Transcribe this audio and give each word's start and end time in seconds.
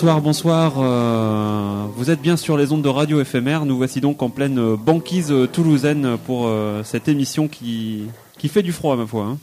Bonsoir, 0.00 0.22
bonsoir. 0.22 0.72
Euh, 0.78 1.84
vous 1.94 2.08
êtes 2.10 2.22
bien 2.22 2.38
sur 2.38 2.56
les 2.56 2.72
ondes 2.72 2.80
de 2.80 2.88
radio 2.88 3.20
éphémère. 3.20 3.66
Nous 3.66 3.76
voici 3.76 4.00
donc 4.00 4.22
en 4.22 4.30
pleine 4.30 4.74
banquise 4.74 5.30
toulousaine 5.52 6.16
pour 6.24 6.46
euh, 6.46 6.82
cette 6.84 7.06
émission 7.06 7.48
qui, 7.48 8.04
qui 8.38 8.48
fait 8.48 8.62
du 8.62 8.72
froid, 8.72 8.94
à 8.94 8.96
ma 8.96 9.06
foi. 9.06 9.24
Hein. 9.24 9.38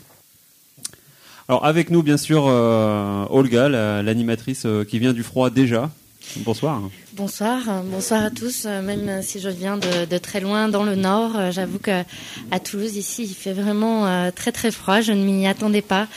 Alors 1.47 1.63
avec 1.63 1.91
nous, 1.91 2.01
bien 2.01 2.17
sûr, 2.17 2.45
euh, 2.47 3.27
Olga, 3.29 3.69
l'animatrice 3.69 4.65
qui 4.89 4.97
vient 4.97 5.13
du 5.13 5.21
froid 5.21 5.51
déjà. 5.51 5.91
Bonsoir. 6.37 6.81
Bonsoir, 7.27 7.83
bonsoir 7.83 8.23
à 8.23 8.29
tous. 8.29 8.63
Même 8.63 9.21
si 9.21 9.41
je 9.41 9.49
viens 9.49 9.77
de, 9.77 10.17
très 10.17 10.39
loin 10.39 10.69
dans 10.69 10.85
le 10.85 10.95
nord, 10.95 11.51
j'avoue 11.51 11.77
que 11.77 12.03
à 12.51 12.59
Toulouse 12.61 12.95
ici, 12.95 13.23
il 13.23 13.33
fait 13.33 13.51
vraiment 13.51 14.07
euh, 14.07 14.31
très 14.33 14.53
très 14.53 14.71
froid. 14.71 15.01
Je 15.01 15.11
ne 15.11 15.25
m'y 15.25 15.45
attendais 15.45 15.81
pas, 15.81 16.07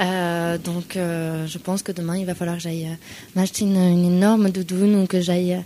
euh, 0.00 0.58
donc 0.58 0.96
euh, 0.96 1.46
je 1.46 1.58
pense 1.58 1.84
que 1.84 1.92
demain 1.92 2.16
il 2.16 2.26
va 2.26 2.34
falloir 2.34 2.56
que 2.56 2.64
j'aille 2.64 2.88
m'acheter 3.36 3.62
une, 3.62 3.76
énorme 3.76 4.50
doudoune 4.50 4.96
ou 4.96 5.06
que 5.06 5.20
j'aille 5.20 5.56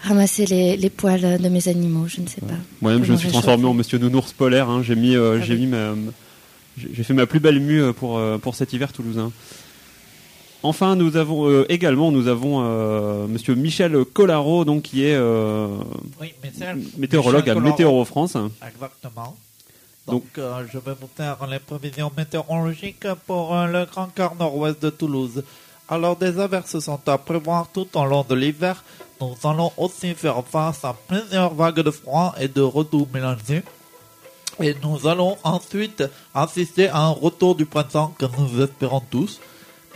ramasser 0.00 0.46
les, 0.46 0.90
poils 0.90 1.38
de 1.38 1.48
mes 1.50 1.68
animaux. 1.68 2.06
Je 2.08 2.22
ne 2.22 2.26
sais 2.26 2.40
pas. 2.40 2.54
Moi-même, 2.80 3.04
je 3.04 3.12
me 3.12 3.18
suis 3.18 3.28
transformé 3.28 3.66
en 3.66 3.74
Monsieur 3.74 3.98
Nounours 3.98 4.32
polaire. 4.32 4.70
Hein. 4.70 4.82
J'ai 4.82 4.96
mis, 4.96 5.14
ah 5.14 5.40
j'ai 5.42 5.56
mis 5.56 5.70
j'ai 6.78 7.02
fait 7.02 7.12
ma 7.12 7.26
plus 7.26 7.38
belle 7.38 7.60
mue 7.60 7.92
pour 7.92 8.18
pour 8.40 8.54
cet 8.54 8.72
hiver 8.72 8.94
toulousain. 8.94 9.30
Enfin, 10.62 10.94
nous 10.94 11.16
avons 11.16 11.48
euh, 11.48 11.66
également 11.68 12.12
nous 12.12 12.28
avons 12.28 12.62
euh, 12.62 13.26
Monsieur 13.26 13.54
Michel 13.54 14.04
Collaro, 14.04 14.64
donc 14.64 14.82
qui 14.82 15.04
est 15.04 15.14
euh, 15.14 15.68
météorologue 16.96 17.48
à 17.50 17.54
Météo 17.56 18.04
France. 18.04 18.36
Exactement. 18.66 19.36
Donc, 20.06 20.24
je 20.36 20.78
vais 20.78 20.96
vous 21.00 21.08
faire 21.16 21.46
les 21.48 21.60
prévisions 21.60 22.10
météorologiques 22.16 23.06
pour 23.26 23.54
le 23.54 23.84
grand 23.84 24.08
quart 24.08 24.34
nord-ouest 24.34 24.82
de 24.82 24.90
Toulouse. 24.90 25.44
Alors, 25.88 26.16
des 26.16 26.40
averses 26.40 26.78
sont 26.80 27.00
à 27.06 27.18
prévoir 27.18 27.68
tout 27.72 27.86
au 27.94 28.04
long 28.04 28.24
de 28.28 28.34
l'hiver. 28.34 28.82
Nous 29.20 29.36
allons 29.44 29.70
aussi 29.76 30.14
faire 30.14 30.42
face 30.44 30.84
à 30.84 30.96
plusieurs 31.06 31.54
vagues 31.54 31.80
de 31.80 31.90
froid 31.92 32.34
et 32.40 32.48
de 32.48 32.62
redoux 32.62 33.06
mélangés. 33.14 33.62
Et 34.60 34.74
nous 34.82 35.06
allons 35.06 35.36
ensuite 35.44 36.02
assister 36.34 36.88
à 36.88 36.98
un 37.02 37.10
retour 37.10 37.54
du 37.54 37.64
printemps 37.64 38.12
que 38.18 38.26
nous 38.38 38.60
espérons 38.60 39.02
tous. 39.08 39.40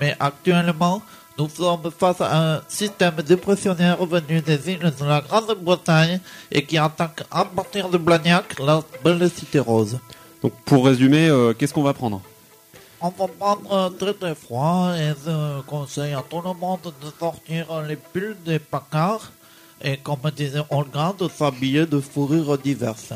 Mais 0.00 0.16
actuellement, 0.20 1.02
nous 1.38 1.48
sommes 1.48 1.90
face 1.98 2.20
à 2.20 2.54
un 2.54 2.60
système 2.68 3.16
dépressionnaire 3.16 4.04
venu 4.04 4.40
des 4.40 4.70
îles 4.70 4.92
de 4.98 5.04
la 5.04 5.20
Grande-Bretagne 5.20 6.20
et 6.50 6.64
qui 6.64 6.78
attaque 6.78 7.24
à 7.30 7.44
partir 7.44 7.88
de 7.88 7.98
Blagnac 7.98 8.58
la 8.58 8.82
belle 9.04 9.28
cité 9.30 9.58
rose. 9.58 9.98
Donc 10.42 10.52
pour 10.64 10.86
résumer, 10.86 11.28
euh, 11.28 11.52
qu'est-ce 11.52 11.74
qu'on 11.74 11.82
va 11.82 11.92
prendre? 11.92 12.22
On 13.00 13.10
va 13.10 13.28
prendre 13.28 13.92
très 13.98 14.14
très 14.14 14.34
froid 14.34 14.92
et 14.96 15.12
je 15.24 15.60
conseille 15.62 16.14
à 16.14 16.24
tout 16.28 16.40
le 16.40 16.54
monde 16.58 16.80
de 17.02 17.08
sortir 17.18 17.66
les 17.86 17.96
pulls 17.96 18.36
des 18.44 18.58
pacards 18.58 19.30
et 19.82 19.98
comme 19.98 20.18
disait 20.34 20.62
Olga, 20.70 21.14
de 21.18 21.28
s'habiller 21.28 21.84
de 21.84 22.00
fourrures 22.00 22.56
diverses. 22.56 23.12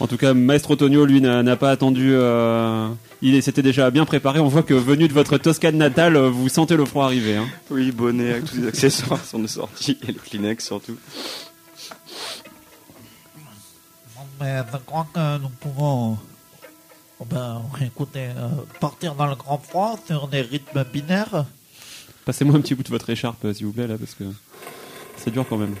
En 0.00 0.06
tout 0.06 0.16
cas, 0.16 0.32
Maestro 0.32 0.76
Tonio, 0.76 1.04
lui, 1.04 1.20
n'a 1.20 1.56
pas 1.56 1.70
attendu. 1.70 2.12
Euh, 2.14 2.88
il 3.22 3.42
s'était 3.42 3.62
déjà 3.62 3.90
bien 3.90 4.04
préparé. 4.04 4.38
On 4.38 4.48
voit 4.48 4.62
que 4.62 4.74
venu 4.74 5.08
de 5.08 5.12
votre 5.12 5.38
Toscane 5.38 5.76
natale, 5.76 6.16
euh, 6.16 6.30
vous 6.30 6.48
sentez 6.48 6.76
le 6.76 6.84
froid 6.84 7.04
arriver. 7.04 7.36
Hein. 7.36 7.48
Oui, 7.70 7.90
bonnet 7.90 8.32
avec 8.32 8.44
tous 8.44 8.56
les 8.56 8.68
accessoires 8.68 9.24
sont 9.24 9.38
de 9.38 9.46
sortie 9.46 9.98
et 10.06 10.12
le 10.12 10.18
Kleenex 10.18 10.64
surtout. 10.64 10.96
Mais 14.40 14.58
je 14.72 14.76
crois 14.78 15.06
que 15.12 15.38
nous 15.38 15.48
pouvons 15.48 16.16
oh 17.18 17.24
ben, 17.24 17.62
écoutez, 17.80 18.28
euh, 18.36 18.48
partir 18.78 19.14
dans 19.14 19.26
le 19.26 19.34
grand 19.34 19.58
froid 19.58 19.98
sur 20.06 20.28
des 20.28 20.42
rythmes 20.42 20.84
binaires. 20.84 21.44
Passez-moi 22.24 22.56
un 22.56 22.60
petit 22.60 22.74
bout 22.74 22.84
de 22.84 22.90
votre 22.90 23.10
écharpe, 23.10 23.52
s'il 23.52 23.66
vous 23.66 23.72
plaît, 23.72 23.88
là, 23.88 23.96
parce 23.98 24.14
que 24.14 24.24
c'est 25.16 25.30
dur 25.30 25.44
quand 25.48 25.56
même. 25.56 25.74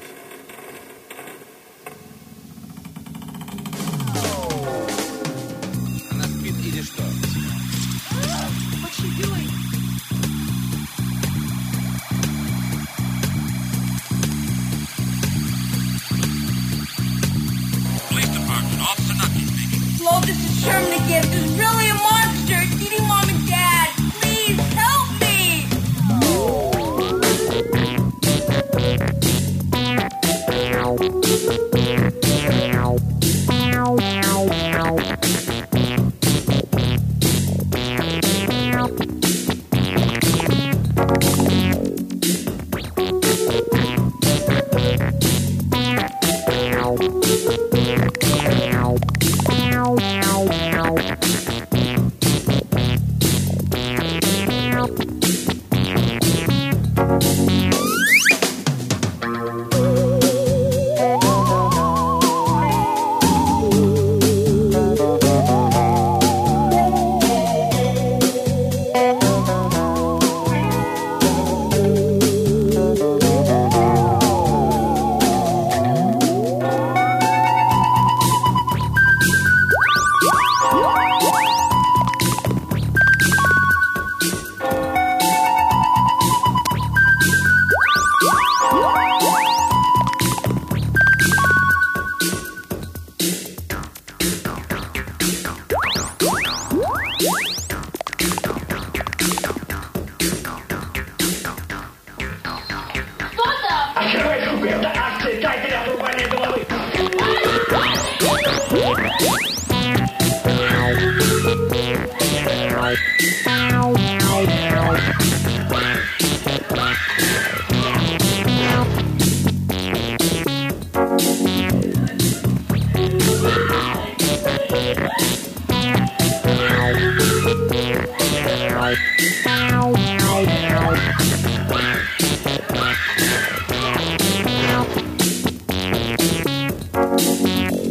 get 21.22 21.47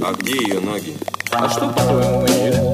А 0.08 0.14
где 0.14 0.38
ее 0.38 0.60
ноги? 0.62 0.96
А 1.32 1.50
что, 1.50 1.68
по-твоему, 1.70 2.22
мы 2.22 2.30
ели? 2.30 2.67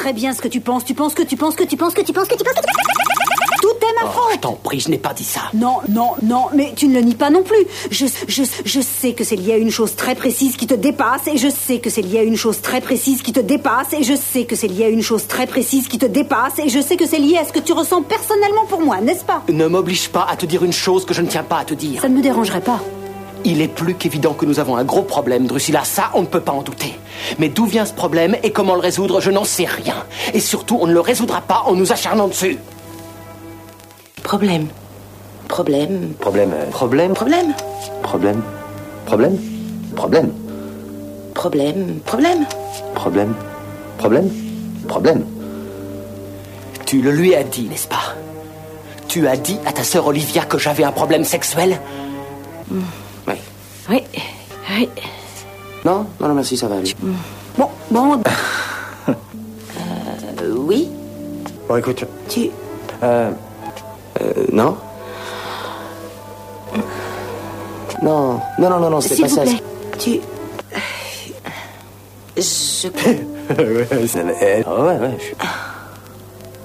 Très 0.00 0.12
bien 0.14 0.32
ce 0.32 0.40
que 0.40 0.48
tu 0.48 0.60
penses. 0.60 0.84
Tu 0.84 0.94
penses 0.94 1.12
que 1.14 1.22
tu 1.22 1.36
penses 1.36 1.54
que 1.54 1.62
tu 1.62 1.76
penses 1.76 1.92
que 1.94 2.00
tu 2.02 2.12
penses 2.14 2.26
que 2.28 2.34
tu 2.36 2.42
penses 2.44 2.54
que 2.54 2.60
tu 2.60 2.64
penses. 2.64 3.60
Tout 3.60 3.68
est 3.86 4.02
ma 4.02 4.08
Oh, 4.08 4.12
faute. 4.12 4.32
je 4.34 4.38
t'en 4.38 4.52
prie, 4.54 4.80
je 4.80 4.88
n'ai 4.88 4.96
pas 4.96 5.12
dit 5.12 5.24
ça. 5.24 5.42
Non, 5.52 5.76
non, 5.90 6.12
non, 6.22 6.46
mais 6.54 6.72
tu 6.74 6.88
ne 6.88 6.94
le 6.94 7.00
nies 7.02 7.14
pas 7.14 7.28
non 7.28 7.42
plus. 7.42 7.66
Je, 7.90 8.06
je, 8.26 8.42
je 8.64 8.80
sais 8.80 9.12
que 9.12 9.24
c'est 9.24 9.36
lié 9.36 9.52
à 9.52 9.56
une 9.58 9.70
chose 9.70 9.94
très 9.96 10.14
précise 10.14 10.56
qui 10.56 10.66
te 10.66 10.72
dépasse, 10.74 11.26
et 11.26 11.36
je 11.36 11.50
sais 11.50 11.80
que 11.80 11.90
c'est 11.90 12.00
lié 12.00 12.18
à 12.20 12.22
une 12.22 12.36
chose 12.38 12.62
très 12.62 12.80
précise 12.80 13.20
qui 13.20 13.32
te 13.34 13.40
dépasse, 13.40 13.92
et 13.92 14.02
je 14.02 14.14
sais 14.16 14.44
que 14.46 14.56
c'est 14.56 14.68
lié 14.68 14.84
à 14.86 14.88
une 14.88 15.02
chose 15.02 15.26
très 15.26 15.46
précise 15.46 15.86
qui 15.88 15.98
te 15.98 16.06
dépasse, 16.06 16.58
et 16.58 16.70
je 16.70 16.80
sais 16.80 16.96
que 16.96 17.06
c'est 17.06 17.18
lié 17.18 17.36
à 17.36 17.44
ce 17.46 17.52
que 17.52 17.58
tu 17.60 17.72
ressens 17.74 18.02
personnellement 18.02 18.64
pour 18.66 18.80
moi, 18.80 19.02
n'est-ce 19.02 19.24
pas 19.24 19.42
Ne 19.50 19.66
m'oblige 19.66 20.08
pas 20.08 20.26
à 20.30 20.36
te 20.36 20.46
dire 20.46 20.64
une 20.64 20.72
chose 20.72 21.04
que 21.04 21.12
je 21.12 21.20
ne 21.20 21.26
tiens 21.28 21.44
pas 21.44 21.58
à 21.58 21.64
te 21.64 21.74
dire. 21.74 22.00
Ça 22.00 22.08
ne 22.08 22.16
me 22.16 22.22
dérangerait 22.22 22.62
pas. 22.62 22.80
Il 23.44 23.62
est 23.62 23.68
plus 23.68 23.94
qu'évident 23.94 24.34
que 24.34 24.44
nous 24.44 24.60
avons 24.60 24.76
un 24.76 24.84
gros 24.84 25.02
problème, 25.02 25.46
Drusilla, 25.46 25.82
ça 25.84 26.10
on 26.14 26.22
ne 26.22 26.26
peut 26.26 26.40
pas 26.40 26.52
en 26.52 26.62
douter. 26.62 26.94
Mais 27.38 27.48
d'où 27.48 27.64
vient 27.66 27.86
ce 27.86 27.92
problème 27.92 28.36
et 28.42 28.50
comment 28.50 28.74
le 28.74 28.80
résoudre, 28.80 29.20
je 29.20 29.30
n'en 29.30 29.44
sais 29.44 29.64
rien. 29.64 30.04
Et 30.34 30.40
surtout, 30.40 30.78
on 30.80 30.86
ne 30.86 30.92
le 30.92 31.00
résoudra 31.00 31.40
pas 31.40 31.62
en 31.66 31.74
nous 31.74 31.90
acharnant 31.92 32.28
dessus. 32.28 32.58
Problème. 34.22 34.68
Problème. 35.48 36.12
Problème. 36.20 36.52
euh, 36.54 36.70
Problème. 36.70 37.14
Problème. 37.14 37.54
Problème. 38.02 38.42
Problème. 39.06 39.38
Problème. 39.96 40.32
Problème. 41.34 41.98
Problème. 42.04 42.46
Problème. 42.94 43.34
Problème. 43.98 44.30
Problème. 44.86 45.24
Tu 46.86 47.00
le 47.02 47.10
lui 47.10 47.34
as 47.34 47.44
dit, 47.44 47.68
n'est-ce 47.68 47.88
pas 47.88 48.14
Tu 49.08 49.26
as 49.26 49.36
dit 49.36 49.58
à 49.66 49.72
ta 49.72 49.82
sœur 49.82 50.06
Olivia 50.06 50.44
que 50.44 50.58
j'avais 50.58 50.84
un 50.84 50.92
problème 50.92 51.24
sexuel 51.24 51.80
Oui. 52.70 52.80
Oui. 53.90 54.02
Oui. 54.70 54.88
Non, 55.84 56.06
non, 56.20 56.28
non, 56.28 56.34
merci, 56.34 56.56
ça 56.56 56.68
va 56.68 56.76
aller. 56.76 56.94
Bon, 57.58 57.68
bon, 57.90 58.20
Euh, 59.08 60.54
oui. 60.56 60.88
Bon, 61.68 61.76
écoute. 61.76 62.04
Tu. 62.28 62.50
Euh. 63.02 63.30
euh, 64.22 64.32
non 64.52 64.76
Non, 68.02 68.40
non, 68.58 68.70
non, 68.70 68.78
non, 68.80 68.90
non, 68.90 69.00
c'est 69.00 69.20
pas 69.20 69.26
vous 69.28 69.34
ça. 69.34 69.42
plaît. 69.42 69.62
Tu. 69.98 70.20
Je. 72.36 72.88
ouais, 73.58 74.06
c'est- 74.06 74.64
ah 74.66 74.74
ouais, 74.82 74.98
ouais. 74.98 75.18
je- 75.18 75.34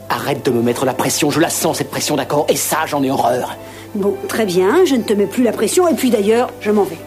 Arrête 0.10 0.46
de 0.46 0.52
me 0.52 0.62
mettre 0.62 0.86
la 0.86 0.94
pression, 0.94 1.30
je 1.32 1.40
la 1.42 1.50
sens 1.50 1.78
cette 1.80 1.90
pression, 1.92 2.16
d'accord? 2.16 2.46
Et 2.48 2.56
ça, 2.56 2.86
j'en 2.86 3.04
ai 3.04 3.12
horreur. 3.12 3.58
bon, 3.96 4.16
très 4.30 4.46
bien, 4.46 4.86
je 4.86 4.96
ne 4.96 5.02
te 5.04 5.12
mets 5.14 5.26
plus 5.26 5.44
la 5.44 5.52
pression, 5.52 5.88
et 5.88 5.94
puis 5.96 6.10
d'ailleurs, 6.10 6.50
je 6.62 6.72
m'en 6.72 6.84
vais. 6.84 6.98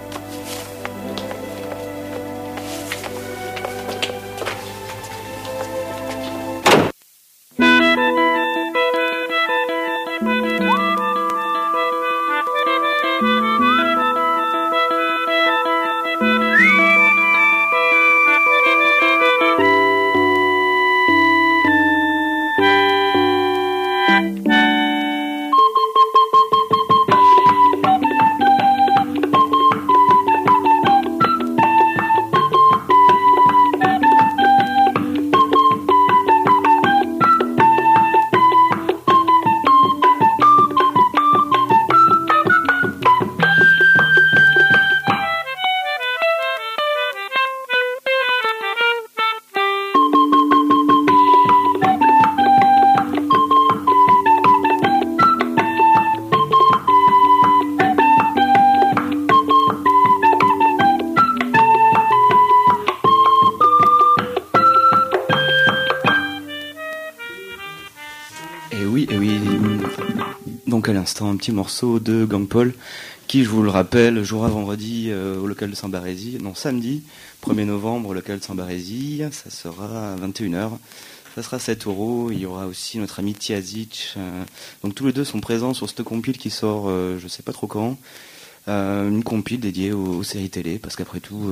Un 71.27 71.37
petit 71.37 71.53
morceau 71.53 72.01
de 72.01 72.25
Gang 72.25 72.47
Paul, 72.47 72.75
qui, 73.27 73.45
je 73.45 73.49
vous 73.49 73.63
le 73.63 73.71
rappelle, 73.71 74.23
jouera 74.23 74.49
vendredi 74.49 75.09
euh, 75.11 75.39
au 75.39 75.47
local 75.47 75.71
de 75.71 75.75
Saint-Barézy, 75.75 76.39
non 76.41 76.55
samedi, 76.55 77.03
1er 77.47 77.65
novembre 77.65 78.11
au 78.11 78.15
local 78.15 78.39
de 78.39 78.45
Saint-Barézy, 78.45 79.23
ça 79.31 79.51
sera 79.51 80.13
à 80.13 80.17
21h. 80.17 80.71
Ça 81.35 81.43
sera 81.43 81.59
7 81.59 81.87
euros. 81.87 82.31
Il 82.33 82.41
y 82.41 82.47
aura 82.47 82.67
aussi 82.67 82.99
notre 82.99 83.21
ami 83.21 83.33
Tiazic. 83.33 84.15
euh, 84.17 84.43
donc 84.83 84.95
tous 84.95 85.07
les 85.07 85.13
deux 85.13 85.25
sont 85.25 85.41
présents 85.41 85.73
sur 85.73 85.89
cette 85.89 86.03
compile 86.03 86.37
qui 86.37 86.51
sort, 86.51 86.87
euh, 86.89 87.17
je 87.21 87.29
sais 87.29 87.43
pas 87.43 87.53
trop 87.53 87.67
quand. 87.67 87.97
Une 88.67 89.23
compile 89.25 89.61
dédiée 89.61 89.93
aux, 89.93 90.23
séries 90.23 90.51
télé, 90.51 90.79
parce 90.79 90.95
qu'après 90.95 91.21
tout, 91.21 91.51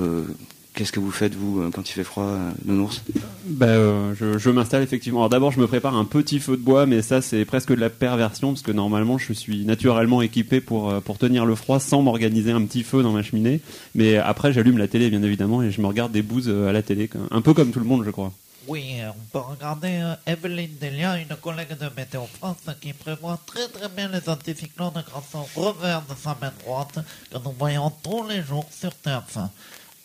qu'est-ce 0.77 0.93
que 0.93 1.01
vous 1.01 1.11
faites 1.11 1.35
vous 1.35 1.61
euh, 1.61 1.71
quand 1.75 1.89
il 1.89 1.93
fait 1.93 2.05
froid, 2.05 2.25
euh, 2.25 2.51
nounours 2.65 3.03
Ben, 3.47 3.67
euh, 3.67 4.15
je, 4.15 4.39
je 4.39 4.51
m'installe 4.51 4.83
effectivement. 4.83 5.21
Alors 5.21 5.31
d'abord, 5.31 5.51
je 5.51 5.59
me 5.59 5.67
prépare 5.67 5.97
un 5.97 6.05
petit 6.05 6.39
feu 6.39 6.57
de 6.57 6.63
bois, 6.63 6.87
mais 6.87 7.03
ça, 7.03 7.23
c'est 7.23 7.45
presque 7.45 7.71
de 7.71 7.81
la 7.81 7.91
perversion, 7.91 8.53
parce 8.53 8.63
que 8.63 8.71
normalement, 8.71 9.19
je 9.19 9.33
suis 9.33 9.65
naturellement 9.65 10.23
équipé 10.23 10.61
pour, 10.61 10.91
euh, 10.91 11.01
pour 11.01 11.19
tenir 11.19 11.47
le 11.47 11.55
froid 11.55 11.81
sans 11.81 12.03
m'organiser 12.03 12.53
un 12.53 12.63
petit 12.65 12.85
feu 12.85 13.03
dans 13.03 13.13
ma 13.13 13.23
cheminée. 13.23 13.61
Mais 13.95 14.17
après, 14.19 14.53
j'allume 14.53 14.79
la 14.79 14.87
télé, 14.87 15.11
bien 15.11 15.23
évidemment, 15.23 15.63
et 15.63 15.71
je 15.73 15.81
me 15.81 15.87
regarde 15.87 16.13
des 16.13 16.23
bouses 16.23 16.49
à 16.49 16.73
la 16.73 16.83
télé, 16.83 17.09
un 17.31 17.41
peu 17.41 17.55
comme 17.55 17.73
tout 17.73 17.81
le 17.81 17.87
monde, 17.87 18.05
je 18.05 18.11
crois. 18.11 18.33
Oui, 18.69 18.97
on 19.09 19.33
peut 19.33 19.47
regarder 19.47 20.03
Evelyne 20.27 20.77
Delia, 20.81 21.19
une 21.19 21.37
collègue 21.37 21.79
de 21.79 21.89
Météo 21.97 22.23
France, 22.39 22.67
qui 22.81 22.93
prévoit 22.93 23.39
très 23.47 23.69
très 23.69 23.89
bien 23.89 24.09
les 24.09 24.29
anticyclones 24.29 25.05
grâce 25.09 25.35
au 25.35 25.61
revers 25.61 26.03
de 26.03 26.15
sa 26.21 26.37
main 26.41 26.53
droite 26.65 26.99
que 27.31 27.39
nous 27.39 27.55
voyons 27.57 27.93
tous 28.03 28.27
les 28.29 28.43
jours 28.43 28.67
sur 28.71 28.91
TF1. 28.91 29.49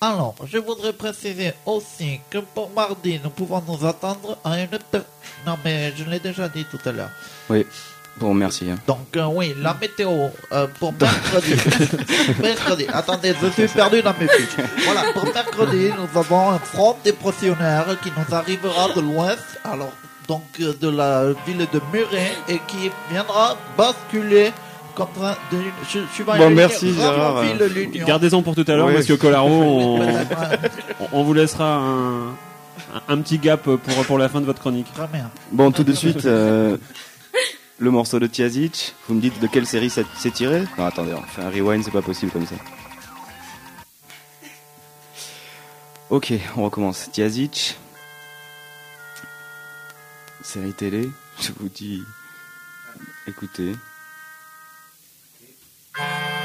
Alors, 0.04 0.34
je 0.52 0.58
voudrais 0.58 0.94
préciser 0.94 1.54
aussi 1.66 2.20
que 2.32 2.40
pour 2.40 2.72
mardi, 2.72 3.20
nous 3.24 3.30
pouvons 3.30 3.62
nous 3.68 3.86
attendre 3.86 4.36
à 4.44 4.60
une... 4.60 4.68
per- 4.68 5.02
Non 5.46 5.58
mais 5.64 5.94
je 5.96 6.04
l'ai 6.06 6.20
déjà 6.20 6.50
dit 6.50 6.66
tout 6.66 6.80
à 6.86 6.92
l'heure. 6.92 7.12
Oui, 7.52 7.68
bon, 8.18 8.34
merci. 8.34 8.68
hein. 8.72 8.80
Donc 8.88 9.16
euh, 9.16 9.26
oui, 9.26 9.54
la 9.60 9.76
météo 9.76 10.10
euh, 10.54 10.66
pour 10.80 10.92
mercredi. 11.00 11.54
mercredi. 12.42 12.86
Attendez, 12.92 13.36
je 13.40 13.48
suis 13.52 13.68
perdu 13.68 14.02
dans 14.02 14.16
mes 14.20 14.28
fiches. 14.28 14.66
Voilà, 14.86 15.04
pour 15.14 15.26
mercredi, 15.32 15.92
nous 15.96 16.20
avons 16.20 16.50
un 16.50 16.58
front 16.60 16.98
dépressionnaire 17.04 17.86
qui 18.02 18.12
nous 18.18 18.36
arrivera 18.36 18.90
de 18.96 19.02
l'ouest, 19.02 19.60
alors 19.64 19.92
donc 20.28 20.44
euh, 20.62 20.74
de 20.82 20.90
la 20.90 21.26
ville 21.46 21.68
de 21.72 21.80
Muret 21.94 22.32
et 22.48 22.60
qui 22.68 22.90
viendra 23.12 23.56
basculer 23.78 24.52
comme 25.08 25.24
ça. 25.24 25.38
De, 25.52 25.58
je, 25.90 26.00
je 26.18 26.24
vais 26.24 26.38
Bon, 26.38 26.50
merci, 26.50 26.94
Gérard. 26.94 27.44
Gardez-en 28.08 28.42
pour 28.42 28.56
tout 28.56 28.66
à 28.68 28.76
l'heure, 28.76 28.88
Ouais. 28.88 28.98
monsieur 28.98 29.18
Colaro. 29.18 30.00
On, 31.14 31.24
vous 31.24 31.34
laissera 31.34 31.76
un, 31.76 32.28
un- 32.30 32.34
un 33.08 33.18
petit 33.22 33.38
gap 33.38 33.62
pour, 33.64 33.80
pour 33.80 34.18
la 34.18 34.30
fin 34.30 34.42
de 34.42 34.46
votre 34.46 34.60
chronique. 34.60 34.88
Très 34.94 35.08
bien. 35.08 35.30
Bon, 35.52 35.72
tout 35.72 35.84
de 35.84 35.94
suite, 35.94 36.26
euh, 36.26 36.78
le 37.80 37.92
morceau 37.92 38.20
de 38.20 38.28
Tiazic. 38.28 38.94
Vous 39.08 39.16
me 39.16 39.22
dites 39.22 39.40
de 39.42 39.48
quelle 39.48 39.66
série 39.66 39.90
ça- 39.90 40.02
c'est 40.18 40.32
tiré? 40.32 40.64
Non, 40.78 40.86
attendez, 40.86 41.14
on 41.14 41.22
fait 41.24 41.42
un 41.42 41.50
rewind, 41.50 41.84
c'est 41.84 41.92
pas 41.92 42.02
possible 42.02 42.32
comme 42.32 42.46
ça. 42.46 42.56
Ok, 46.10 46.34
on 46.58 46.64
recommence. 46.64 47.10
Tiazic. 47.12 47.78
Série 50.44 50.74
télé. 50.74 51.10
Je 51.40 51.50
vous 51.60 51.70
dis, 51.70 52.04
écoutez. 53.28 53.74
Bye. 56.02 56.41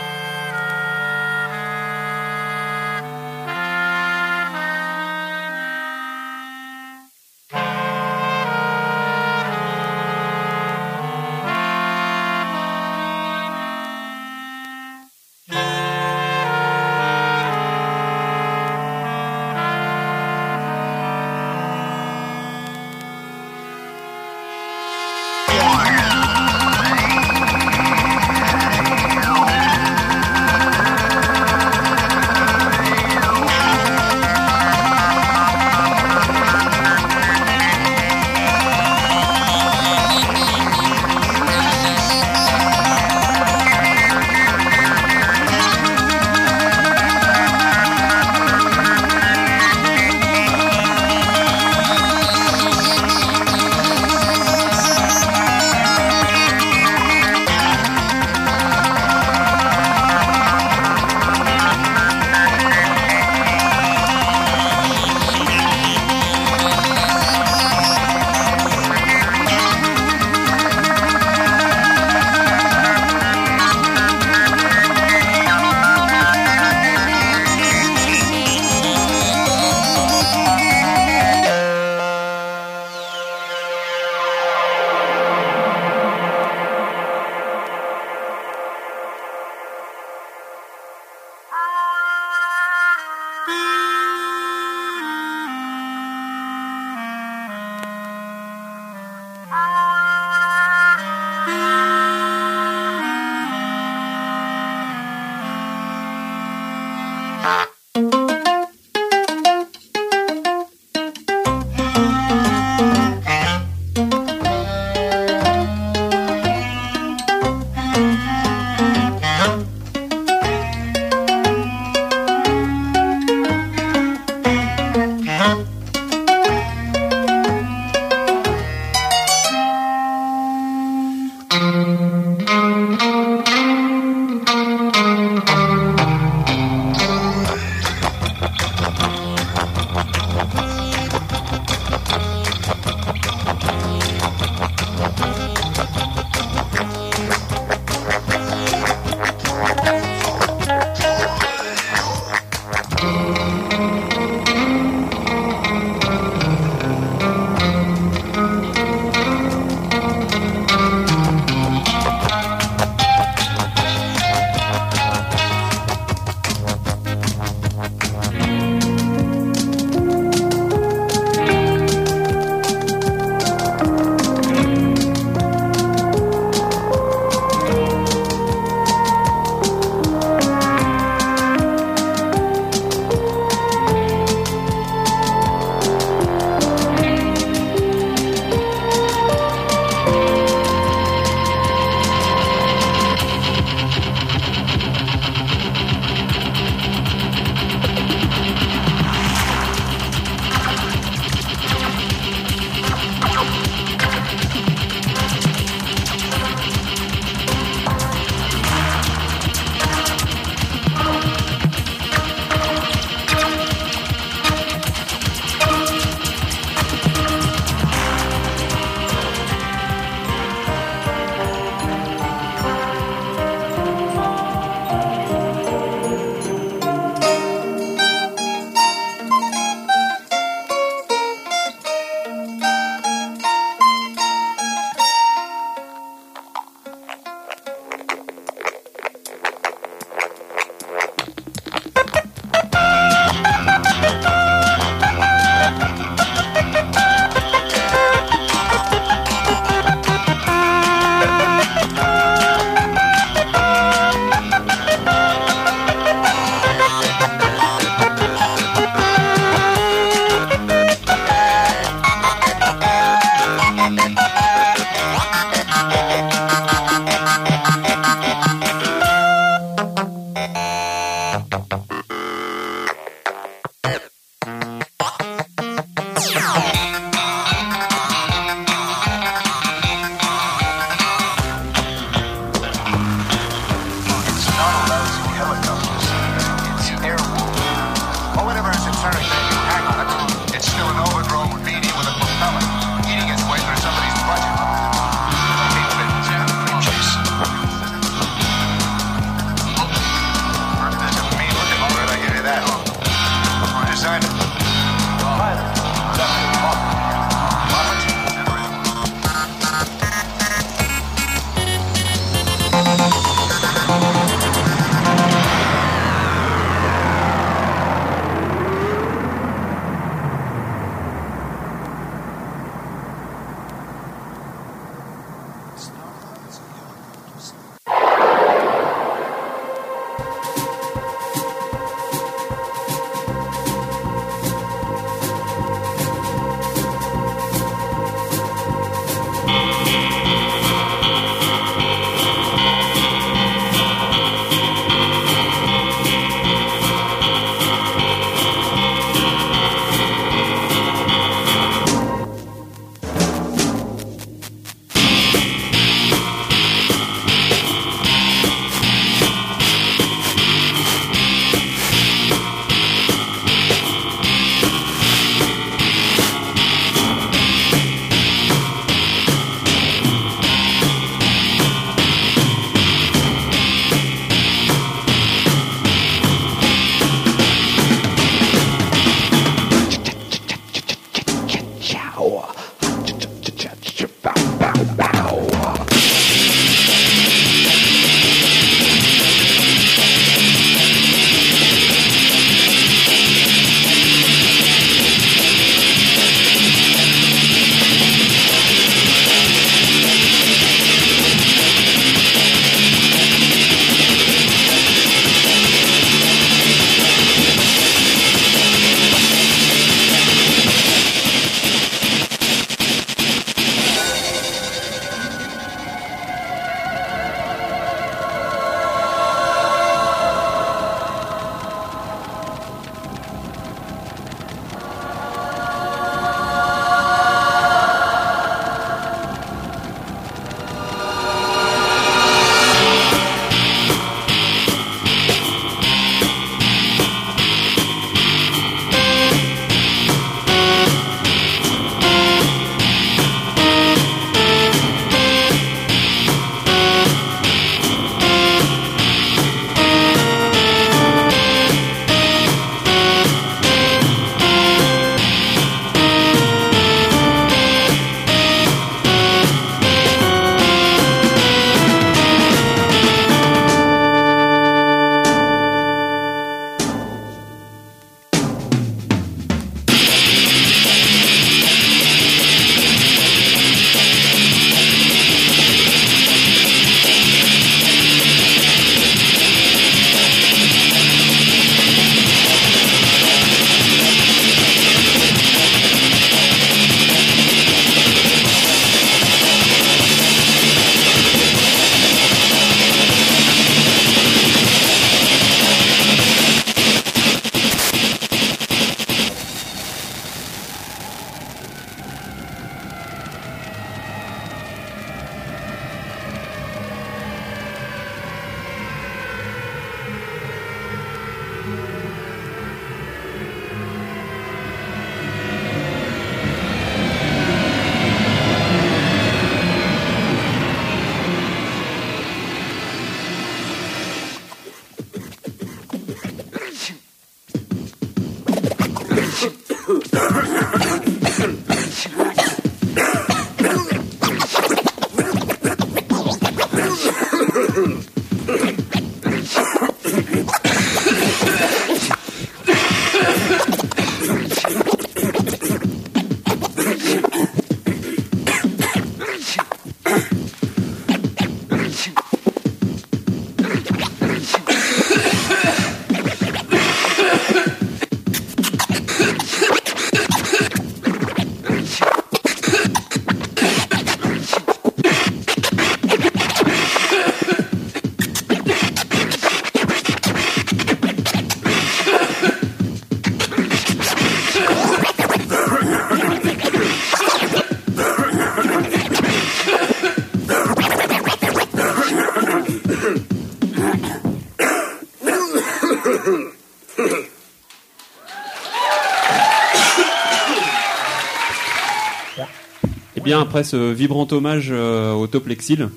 Bien, 593.26 593.40
après 593.40 593.64
ce 593.64 593.92
vibrant 593.92 594.26
hommage 594.30 594.68
euh, 594.70 595.12
au 595.12 595.26
Top 595.26 595.46
Lexil, 595.46 595.88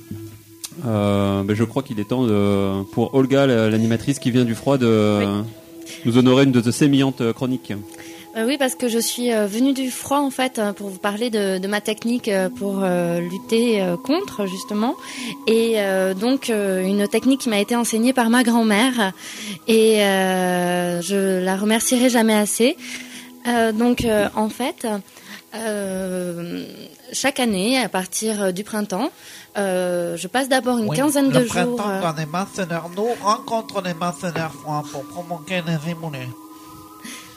euh, 0.85 1.43
ben, 1.43 1.55
je 1.55 1.63
crois 1.63 1.83
qu'il 1.83 1.99
est 1.99 2.09
temps 2.09 2.25
de, 2.25 2.83
pour 2.91 3.13
Olga, 3.15 3.45
la- 3.45 3.69
l'animatrice 3.69 4.19
qui 4.19 4.31
vient 4.31 4.45
du 4.45 4.55
froid, 4.55 4.77
de 4.77 5.23
nous 6.05 6.17
honorer 6.17 6.43
une 6.43 6.51
de 6.51 6.61
ces 6.61 6.71
sémillantes 6.71 7.21
euh, 7.21 7.31
chroniques. 7.33 7.71
Euh, 8.37 8.45
oui, 8.45 8.57
parce 8.59 8.75
que 8.75 8.87
je 8.87 8.99
suis 8.99 9.31
venue 9.31 9.73
du 9.73 9.89
froid 9.89 10.19
en 10.19 10.29
fait 10.29 10.59
euh, 10.59 10.71
pour 10.73 10.89
vous 10.89 10.99
parler 10.99 11.29
de, 11.29 11.57
de 11.57 11.67
ma 11.67 11.81
technique 11.81 12.29
pour 12.57 12.81
euh, 12.83 13.19
lutter 13.19 13.83
contre 14.03 14.45
justement, 14.45 14.95
et 15.47 15.77
donc 16.19 16.49
une 16.49 17.07
technique 17.07 17.41
qui 17.41 17.49
m'a 17.49 17.59
été 17.59 17.75
enseignée 17.75 18.13
par 18.13 18.29
ma 18.29 18.43
grand-mère 18.43 19.13
et 19.67 19.95
je 21.01 21.43
la 21.43 21.55
remercierai 21.57 22.09
jamais 22.09 22.35
assez. 22.35 22.77
Donc 23.73 24.05
en 24.35 24.49
fait, 24.49 24.85
chaque 27.13 27.39
année 27.39 27.77
à 27.81 27.89
partir 27.89 28.53
du 28.53 28.63
printemps, 28.63 29.09
euh, 29.57 30.15
je 30.17 30.27
passe 30.27 30.49
d'abord 30.49 30.77
une 30.77 30.89
Oui, 30.89 30.97
quinzaine 30.97 31.29
de 31.29 31.39
le 31.39 31.45
jours. 31.45 31.75
printemps, 31.75 31.89
euh, 31.89 32.01
quand 32.01 32.15
les 32.17 32.25
mercenaires 32.25 32.85
nous 32.95 33.09
rencontrent 33.21 33.81
les 33.81 33.93
mercenaires 33.93 34.51
froids 34.53 34.83
pour 34.91 35.03
provoquer 35.05 35.61
les 35.65 35.91
immunés. 35.91 36.27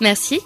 Merci. 0.00 0.40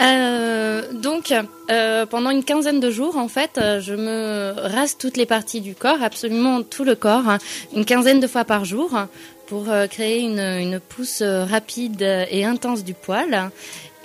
Euh, 0.00 0.92
donc, 0.94 1.32
euh, 1.70 2.06
pendant 2.06 2.30
une 2.30 2.42
quinzaine 2.42 2.80
de 2.80 2.90
jours, 2.90 3.16
en 3.18 3.28
fait, 3.28 3.58
euh, 3.58 3.78
je 3.80 3.92
me 3.94 4.54
rase 4.56 4.96
toutes 4.96 5.18
les 5.18 5.26
parties 5.26 5.60
du 5.60 5.74
corps, 5.74 6.02
absolument 6.02 6.62
tout 6.62 6.84
le 6.84 6.94
corps, 6.94 7.28
hein, 7.28 7.38
une 7.74 7.84
quinzaine 7.84 8.18
de 8.18 8.26
fois 8.26 8.44
par 8.44 8.64
jour, 8.64 8.90
pour 9.46 9.68
euh, 9.70 9.86
créer 9.86 10.20
une, 10.20 10.38
une 10.40 10.80
pousse 10.80 11.20
euh, 11.22 11.44
rapide 11.44 12.02
et 12.30 12.44
intense 12.44 12.84
du 12.84 12.94
poil. 12.94 13.50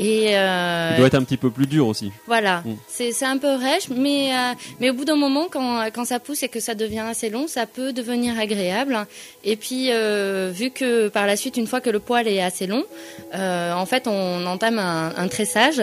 Et 0.02 0.38
euh, 0.38 0.92
Il 0.94 0.98
doit 1.00 1.08
être 1.08 1.16
un 1.16 1.24
petit 1.26 1.36
peu 1.36 1.50
plus 1.52 1.68
dur 1.68 1.86
aussi. 1.88 2.10
voilà, 2.26 2.62
Mm. 2.66 2.76
c'est 2.88 3.26
un 3.26 3.38
peu 3.38 3.54
rêche, 3.56 3.90
mais 3.94 4.32
euh, 4.32 4.54
mais 4.80 4.90
au 4.92 4.94
bout 4.94 5.04
d'un 5.04 5.18
moment, 5.18 5.48
quand 5.52 5.90
quand 5.94 6.06
ça 6.06 6.20
pousse 6.22 6.42
et 6.44 6.48
que 6.48 6.62
ça 6.62 6.74
devient 6.74 7.00
assez 7.10 7.30
long, 7.30 7.48
ça 7.50 7.66
peut 7.66 7.92
devenir 7.92 8.40
agréable. 8.40 8.98
Et 9.44 9.58
puis, 9.58 9.90
euh, 9.92 10.52
vu 10.54 10.72
que 10.72 11.10
par 11.10 11.28
la 11.28 11.36
suite, 11.36 11.58
une 11.58 11.68
fois 11.68 11.82
que 11.82 11.90
le 11.90 12.00
poil 12.00 12.30
est 12.30 12.42
assez 12.42 12.66
long, 12.66 12.86
en 13.34 13.86
fait, 13.86 14.08
on 14.08 14.46
entame 14.46 14.80
un, 14.80 15.12
un 15.18 15.28
tressage, 15.28 15.82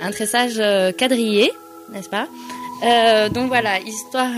un 0.00 0.10
tressage 0.12 0.56
quadrillé, 0.96 1.52
n'est-ce 1.92 2.08
pas? 2.08 2.26
Donc 3.34 3.48
voilà, 3.48 3.80
histoire 3.80 4.32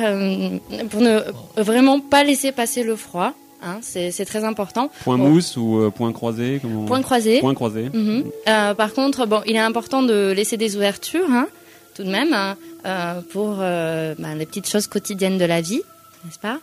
pour 0.91 1.01
ne 1.03 1.21
vraiment 1.57 2.01
pas 2.01 2.25
laisser 2.25 2.51
passer 2.51 2.83
le 2.83 2.97
froid. 2.97 3.33
Hein, 3.63 3.79
c'est 3.83 4.25
très 4.25 4.45
important. 4.45 4.91
Point 5.05 5.19
Bon. 5.19 5.29
mousse 5.29 5.57
ou 5.59 5.79
euh, 5.81 5.91
point 5.91 6.13
croisé 6.13 6.59
comment- 6.63 6.87
Point 6.87 7.03
croisé. 7.03 7.41
Point 7.41 7.55
croisé. 7.55 7.91
Mhm. 7.93 8.25
Euh, 8.49 8.75
par 8.75 8.95
contre, 8.95 9.27
bon, 9.27 9.43
il 9.47 9.55
est 9.55 9.59
important 9.59 10.03
de 10.03 10.33
laisser 10.33 10.57
des 10.57 10.77
ouvertures, 10.77 11.31
hein, 11.31 11.47
tout 11.95 12.03
de 12.03 12.11
même, 12.11 12.33
hein, 12.33 12.57
euh, 12.87 13.21
pour 13.33 13.57
euh, 13.61 14.15
ben, 14.19 14.35
les 14.37 14.47
petites 14.47 14.67
choses 14.69 14.87
quotidiennes 14.87 15.37
de 15.37 15.45
la 15.45 15.61
vie, 15.61 15.83
n'est-ce 16.25 16.39
pas? 16.39 16.59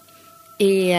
Et, 0.59 0.91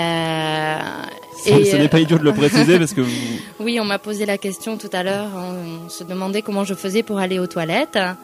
Ce 1.44 1.50
et, 1.50 1.64
ce 1.64 1.74
n'est 1.76 1.88
pas 1.88 1.98
idiot 1.98 2.16
de 2.18 2.22
le 2.22 2.32
préciser 2.42 2.78
parce 2.78 2.94
que 2.94 3.00
vous- 3.00 3.10
oui, 3.58 3.80
on 3.80 3.84
m'a 3.84 3.98
posé 3.98 4.24
la 4.24 4.38
question 4.38 4.76
tout 4.78 4.90
à 4.92 5.02
l'heure. 5.02 5.30
On, 5.34 5.86
on 5.86 5.88
se 5.88 6.04
demandait 6.04 6.42
comment 6.42 6.62
je 6.62 6.74
faisais 6.74 7.02
pour 7.02 7.18
aller 7.18 7.40
aux 7.40 7.48
toilettes. 7.48 7.96
Hein, 7.96 8.16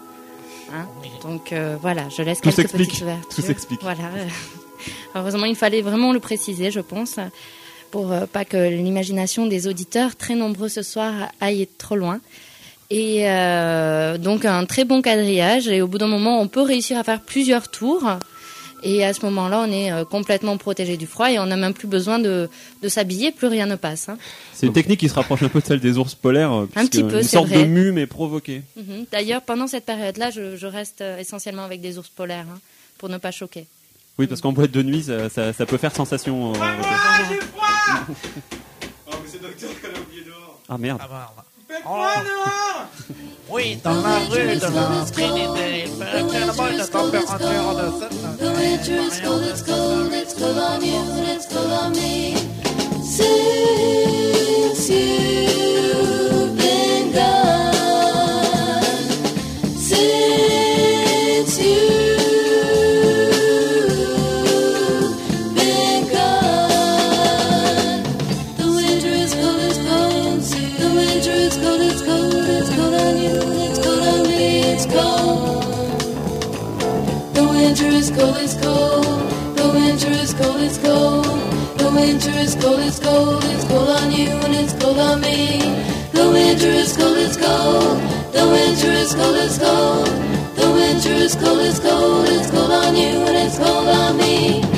donc 1.22 1.52
euh, 1.52 1.76
voilà, 1.82 2.08
je 2.08 2.22
laisse 2.22 2.40
Tout 2.40 2.50
quelques 2.52 2.70
petites 2.70 3.02
ouvertures. 3.02 3.28
Tout 3.34 3.42
s'explique. 3.42 3.82
Voilà. 3.82 4.10
Heureusement, 5.16 5.46
il 5.46 5.56
fallait 5.56 5.82
vraiment 5.82 6.12
le 6.12 6.20
préciser, 6.20 6.70
je 6.70 6.80
pense, 6.80 7.16
pour 7.94 8.10
euh, 8.10 8.26
pas 8.26 8.44
que 8.44 8.56
l'imagination 8.68 9.46
des 9.46 9.68
auditeurs, 9.68 10.16
très 10.16 10.34
nombreux 10.34 10.68
ce 10.68 10.82
soir, 10.82 11.12
aille 11.40 11.68
trop 11.78 11.94
loin. 11.94 12.18
Et 12.90 13.30
euh, 13.30 14.18
donc 14.18 14.44
un 14.44 14.64
très 14.66 14.84
bon 14.84 15.00
quadrillage. 15.00 15.68
Et 15.68 15.80
au 15.80 15.86
bout 15.86 15.98
d'un 15.98 16.08
moment, 16.08 16.40
on 16.40 16.48
peut 16.48 16.60
réussir 16.74 16.98
à 16.98 17.04
faire 17.04 17.20
plusieurs 17.20 17.68
tours. 17.68 18.04
Et 18.82 19.04
à 19.04 19.14
ce 19.14 19.24
moment-là, 19.26 19.64
on 19.66 19.70
est 19.72 19.92
euh, 19.92 20.04
complètement 20.04 20.56
protégé 20.58 20.96
du 20.96 21.06
froid 21.06 21.30
et 21.30 21.38
on 21.38 21.46
n'a 21.46 21.56
même 21.56 21.72
plus 21.72 21.86
besoin 21.86 22.18
de, 22.18 22.50
de 22.82 22.88
s'habiller, 22.88 23.30
plus 23.30 23.46
rien 23.46 23.66
ne 23.66 23.76
passe. 23.76 24.08
hein. 24.08 24.18
c'est 24.52 24.66
une 24.66 24.72
technique 24.72 24.98
qui 25.00 25.08
se 25.08 25.14
rapproche 25.14 25.42
un 25.44 25.48
peu 25.48 25.60
de 25.60 25.64
celle 25.66 25.80
des 25.80 25.96
ours 25.96 26.16
polaires. 26.16 26.52
euh, 26.52 26.68
Un 26.74 26.86
petit 26.86 27.04
peu, 27.04 27.18
Une 27.18 27.22
sorte 27.22 27.46
vrai. 27.48 27.60
de 27.62 27.68
mue 27.68 27.92
mais 27.92 28.06
provoquée. 28.08 28.62
Mhm. 28.76 29.06
D'ailleurs, 29.12 29.40
pendant 29.42 29.68
cette 29.68 29.86
période-là, 29.86 30.30
je, 30.30 30.56
je 30.56 30.66
reste 30.66 31.02
essentiellement 31.20 31.62
avec 31.64 31.80
des 31.80 31.96
ours 31.98 32.08
polaires 32.10 32.46
hein, 32.52 32.58
pour 32.98 33.08
ne 33.08 33.18
pas 33.18 33.30
choquer. 33.30 33.66
Oui, 34.18 34.26
parce 34.28 34.40
qu'en 34.40 34.52
boîte 34.52 34.70
de 34.72 34.82
nuit, 34.82 35.02
ça, 35.04 35.28
ça- 35.30 35.52
ça 35.52 35.64
peut 35.66 35.78
faire 35.78 35.94
sensation. 35.94 36.52
euh, 36.52 36.56
Ah 40.68 40.78
merde. 40.78 41.00
Oui, 43.50 43.78
dans 43.82 43.94
la 43.94 44.18
rue 44.30 44.56
de 44.56 44.62
la 44.62 45.04
Trinité, 45.12 45.84
bonne 46.56 46.86
température 46.90 47.74
de 47.74 47.90
cette 48.00 48.38
The 48.38 48.48
winter 48.56 49.00
is 49.00 49.20
cold, 49.20 49.42
it's 49.42 49.62
cold, 49.62 50.12
it's 50.12 50.34
cold 50.34 50.58
on 50.58 50.82
you, 50.82 50.96
and 50.96 51.26
it's 51.28 51.46
cold 51.46 51.72
on 51.72 51.92
me. 51.92 52.34
Since 53.02 54.88
you've 54.88 56.03
cold, 80.38 80.60
it's 80.60 80.78
cold. 80.78 81.24
The 81.78 81.90
winter 81.94 82.30
is 82.30 82.54
cold, 82.56 82.80
it's 82.80 82.98
cold. 82.98 83.42
It's 83.44 83.64
cold 83.64 83.88
on 83.88 84.10
you 84.10 84.28
and 84.28 84.54
it's 84.54 84.72
cold 84.74 84.98
on 84.98 85.20
me. 85.20 85.60
The 86.12 86.28
winter 86.30 86.68
is 86.68 86.96
cold, 86.96 87.16
it's 87.16 87.36
cold. 87.36 87.98
The 88.32 88.44
winter 88.46 88.90
is 88.90 89.14
cold, 89.14 89.36
it's 89.36 89.58
cold. 89.58 90.06
The 90.56 90.70
winter 90.72 91.12
is 91.12 91.34
cold, 91.36 91.60
it's 91.60 91.78
cold. 91.78 92.28
It's 92.28 92.50
cold 92.50 92.70
on 92.70 92.96
you 92.96 93.14
and 93.28 93.36
it's 93.36 93.58
cold 93.58 93.88
on 93.88 94.16
me. 94.16 94.73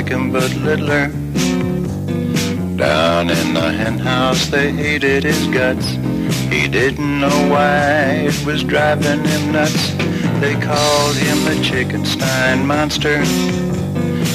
Like 0.00 0.12
him 0.12 0.32
but 0.32 0.54
littler. 0.54 1.08
Down 2.76 3.28
in 3.28 3.52
the 3.52 3.70
hen 3.70 3.98
house 3.98 4.46
they 4.46 4.72
hated 4.72 5.24
his 5.24 5.46
guts. 5.48 5.90
He 6.50 6.68
didn't 6.68 7.20
know 7.20 7.48
why 7.50 8.28
it 8.28 8.46
was 8.46 8.64
driving 8.64 9.22
him 9.22 9.52
nuts. 9.52 9.92
They 10.40 10.54
called 10.54 11.16
him 11.16 11.44
the 11.44 11.56
Chickenstein 11.62 12.64
Monster. 12.64 13.18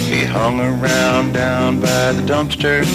He 0.08 0.24
hung 0.24 0.60
around 0.60 1.34
down 1.34 1.80
by 1.80 2.12
the 2.12 2.22
dumpster. 2.22 2.86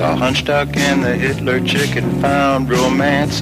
The 0.00 0.16
hunchduck 0.16 0.74
and 0.78 1.04
the 1.04 1.14
Hitler 1.14 1.60
chicken 1.60 2.22
found 2.22 2.70
romance. 2.70 3.40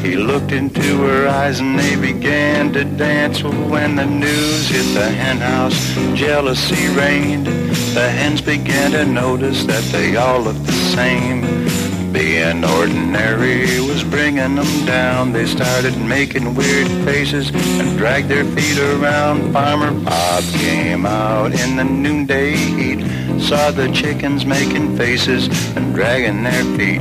He 0.00 0.16
looked 0.16 0.52
into 0.52 1.02
her 1.02 1.28
eyes 1.28 1.60
and 1.60 1.78
they 1.78 1.96
began 1.96 2.72
to 2.72 2.84
dance. 2.84 3.42
When 3.42 3.96
the 3.96 4.06
news 4.06 4.70
hit 4.70 4.94
the 4.94 5.06
hen 5.06 5.36
house, 5.36 5.76
jealousy 6.14 6.88
reigned. 6.96 7.46
The 7.92 8.08
hens 8.08 8.40
began 8.40 8.92
to 8.92 9.04
notice 9.04 9.64
that 9.64 9.84
they 9.92 10.16
all 10.16 10.40
looked 10.40 10.64
the 10.64 10.72
same. 10.72 11.42
Being 12.10 12.64
ordinary 12.64 13.78
was 13.80 14.02
bringing 14.02 14.54
them 14.54 14.86
down. 14.86 15.32
They 15.32 15.44
started 15.44 15.94
making 15.98 16.54
weird 16.54 16.88
faces 17.04 17.50
and 17.52 17.98
dragged 17.98 18.30
their 18.30 18.46
feet 18.46 18.78
around. 18.78 19.52
Farmer 19.52 19.92
Bob 19.92 20.42
came 20.54 21.04
out 21.04 21.52
in 21.52 21.76
the 21.76 21.84
noonday 21.84 22.56
heat. 22.56 23.17
Saw 23.40 23.70
the 23.70 23.90
chickens 23.92 24.44
making 24.44 24.96
faces 24.96 25.48
and 25.76 25.94
dragging 25.94 26.42
their 26.42 26.64
feet. 26.76 27.00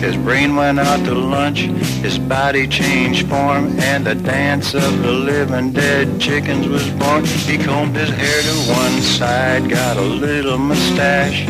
His 0.00 0.16
brain 0.16 0.54
went 0.54 0.78
out 0.78 1.04
to 1.06 1.14
lunch, 1.14 1.60
his 2.02 2.18
body 2.18 2.66
changed 2.66 3.28
form, 3.28 3.78
and 3.80 4.04
the 4.04 4.14
dance 4.14 4.74
of 4.74 5.02
the 5.02 5.12
living 5.12 5.72
dead 5.72 6.20
chickens 6.20 6.68
was 6.68 6.88
born. 6.90 7.24
He 7.24 7.58
combed 7.58 7.96
his 7.96 8.10
hair 8.10 8.42
to 8.42 8.72
one 8.72 9.00
side, 9.00 9.68
got 9.70 9.96
a 9.96 10.02
little 10.02 10.58
mustache, 10.58 11.46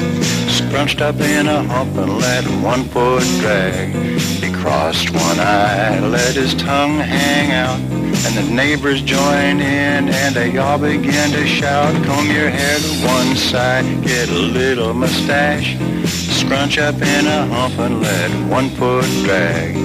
scrunched 0.72 1.02
up 1.02 1.20
in 1.20 1.48
a 1.48 1.62
hump 1.64 1.94
and 1.98 2.16
let 2.16 2.46
one 2.64 2.82
foot 2.84 3.22
drag. 3.40 3.94
He 4.42 4.50
crossed 4.50 5.10
one 5.10 5.38
eye, 5.38 6.00
let 6.00 6.34
his 6.34 6.54
tongue 6.54 6.96
hang 6.96 7.52
out, 7.52 7.78
and 7.78 8.34
the 8.34 8.54
neighbors 8.54 9.02
joined 9.02 9.60
in, 9.60 10.08
and 10.08 10.34
they 10.34 10.56
all 10.56 10.78
began 10.78 11.30
to 11.32 11.46
shout, 11.46 11.92
comb 12.06 12.30
your 12.30 12.48
hair 12.48 12.78
to 12.78 13.06
one 13.06 13.36
side, 13.36 13.84
get 14.02 14.30
a 14.30 14.32
little 14.32 14.94
mustache, 14.94 15.76
scrunch 16.08 16.78
up 16.78 16.94
in 16.94 17.26
a 17.26 17.46
hump 17.48 17.78
and 17.78 18.00
let 18.00 18.30
one 18.50 18.70
foot 18.70 19.04
drag. 19.26 19.76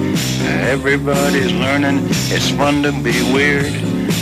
Everybody's 0.72 1.52
learning, 1.52 2.00
it's 2.32 2.50
fun 2.52 2.82
to 2.84 2.94
be 2.94 3.22
weird. 3.34 3.74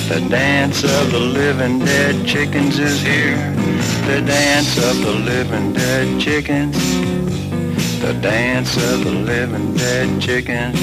The 0.09 0.25
dance 0.31 0.83
of 0.83 1.11
the 1.11 1.19
living 1.19 1.77
dead 1.77 2.25
chickens 2.25 2.79
is 2.79 2.99
here. 3.03 3.64
The 4.07 4.21
dance 4.21 4.77
of 4.77 5.01
the 5.01 5.11
living 5.11 5.73
dead 5.73 6.21
chickens. 6.21 6.77
The 7.99 8.13
dance 8.21 8.77
of 8.77 9.03
the 9.03 9.11
living 9.11 9.73
dead 9.75 10.21
chickens. 10.21 10.79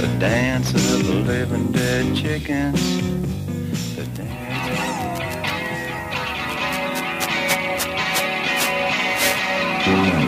The 0.00 0.08
dance 0.18 0.74
of 0.74 1.06
the 1.06 1.14
living 1.14 1.72
dead 1.72 2.16
chickens. 2.16 2.80
The 3.96 4.20
Begging 9.90 10.19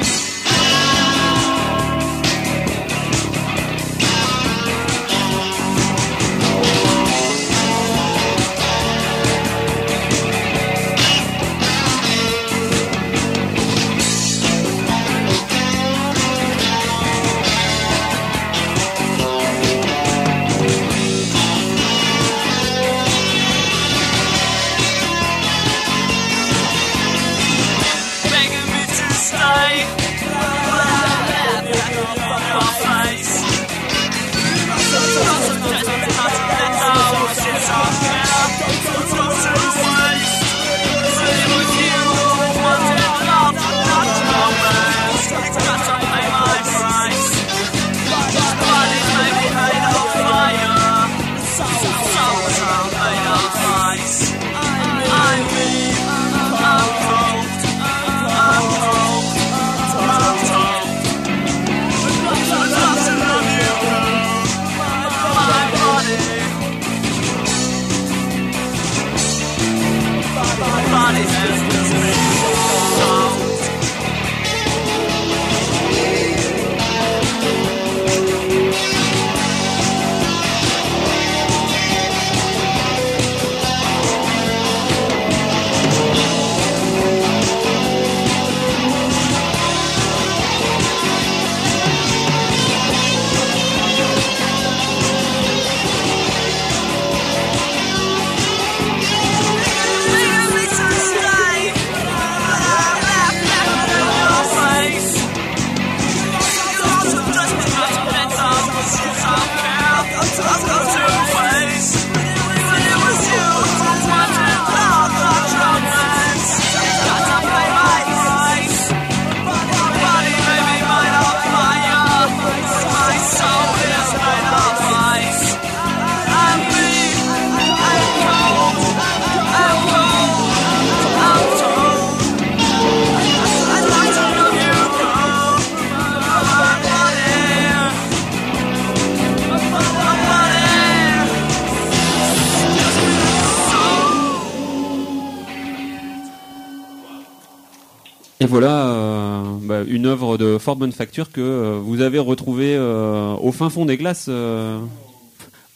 fort 150.73 150.77
bonne 150.79 150.93
facture 150.93 151.31
que 151.31 151.41
euh, 151.43 151.79
vous 151.83 152.01
avez 152.01 152.19
retrouvée 152.19 152.75
euh, 152.77 153.35
au 153.35 153.53
fin 153.53 153.69
fond 153.69 153.85
des 153.85 153.99
glaces. 153.99 154.27
euh, 154.31 154.81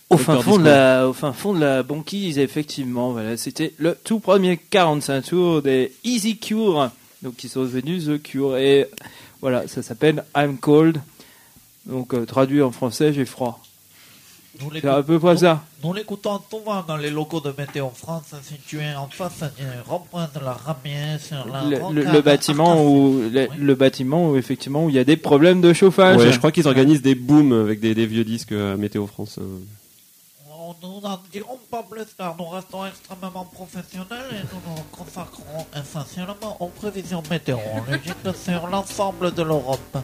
Au 0.09 0.17
fin, 0.17 0.41
fond 0.41 0.57
de 0.57 0.65
la, 0.65 1.07
au 1.09 1.13
fin 1.13 1.35
fond 1.35 1.53
de 1.53 1.61
la 1.61 1.83
banquise, 1.83 2.39
effectivement. 2.39 3.13
Voilà, 3.13 3.37
c'était 3.37 3.75
le 3.77 3.95
tout 4.05 4.21
premier 4.21 4.57
45 4.57 5.21
tours 5.23 5.61
des 5.61 5.93
Easy 6.03 6.39
Cure, 6.39 6.91
donc 7.23 7.37
qui 7.37 7.49
sont 7.51 7.61
devenus 7.63 8.07
The 8.07 8.23
Cure. 8.23 8.57
Et 8.57 8.89
voilà, 9.43 9.69
ça 9.69 9.83
s'appelle 9.83 10.25
I'm 10.35 10.57
Cold. 10.57 11.03
Donc 11.85 12.15
euh, 12.15 12.25
traduit 12.25 12.63
en 12.63 12.73
français, 12.73 13.13
j'ai 13.13 13.27
froid. 13.27 13.61
Nous 14.61 14.71
C'est 14.81 14.87
à 14.89 15.03
peu 15.03 15.19
près 15.19 15.37
ça. 15.37 15.63
Nous 15.85 15.93
l'écoutons 15.93 16.41
souvent 16.51 16.83
dans 16.87 16.97
les 16.97 17.11
locaux 17.11 17.41
de 17.41 17.53
Météo 17.57 17.89
France, 17.95 18.35
situés 18.43 18.95
en 18.97 19.07
face 19.09 19.45
rond-point 19.87 20.29
de 20.35 20.41
la 20.45 20.53
Ramier 20.53 21.19
sur 21.21 21.47
la 21.53 21.65
Le, 21.65 21.95
le- 21.95 22.13
le 22.13 22.21
bâtiment 22.23 22.83
où 22.85 23.21
le, 23.33 23.47
le 23.59 23.75
bâtiment 23.75 24.31
où 24.31 24.37
effectivement 24.37 24.85
où 24.85 24.89
il 24.89 24.95
y 24.97 24.99
a 24.99 25.05
des 25.05 25.17
problèmes 25.17 25.61
de 25.61 25.73
chauffage. 25.73 26.17
Ouais, 26.19 26.33
je 26.33 26.39
crois 26.39 26.53
qu'ils 26.53 26.67
organisent 26.67 27.03
des 27.03 27.15
booms 27.15 27.53
avec 27.53 27.81
des, 27.81 27.95
des 27.95 28.07
vieux 28.07 28.25
disques 28.25 28.53
à 28.53 28.77
Météo 28.77 29.07
France 29.07 29.39
nous 30.83 31.01
n'en 31.01 31.21
dirons 31.31 31.59
pas 31.71 31.83
plus 31.83 32.07
car 32.17 32.37
nous 32.37 32.49
restons 32.49 32.87
extrêmement 32.87 33.45
professionnels 33.45 34.31
et 34.33 34.43
nous 34.53 34.61
nous 34.67 34.83
consacrons 34.91 35.67
essentiellement 35.75 36.57
aux 36.61 36.69
prévisions 36.69 37.23
météorologiques 37.31 38.35
sur 38.45 38.67
l'ensemble 38.67 39.33
de 39.35 39.43
l'Europe. 39.43 39.99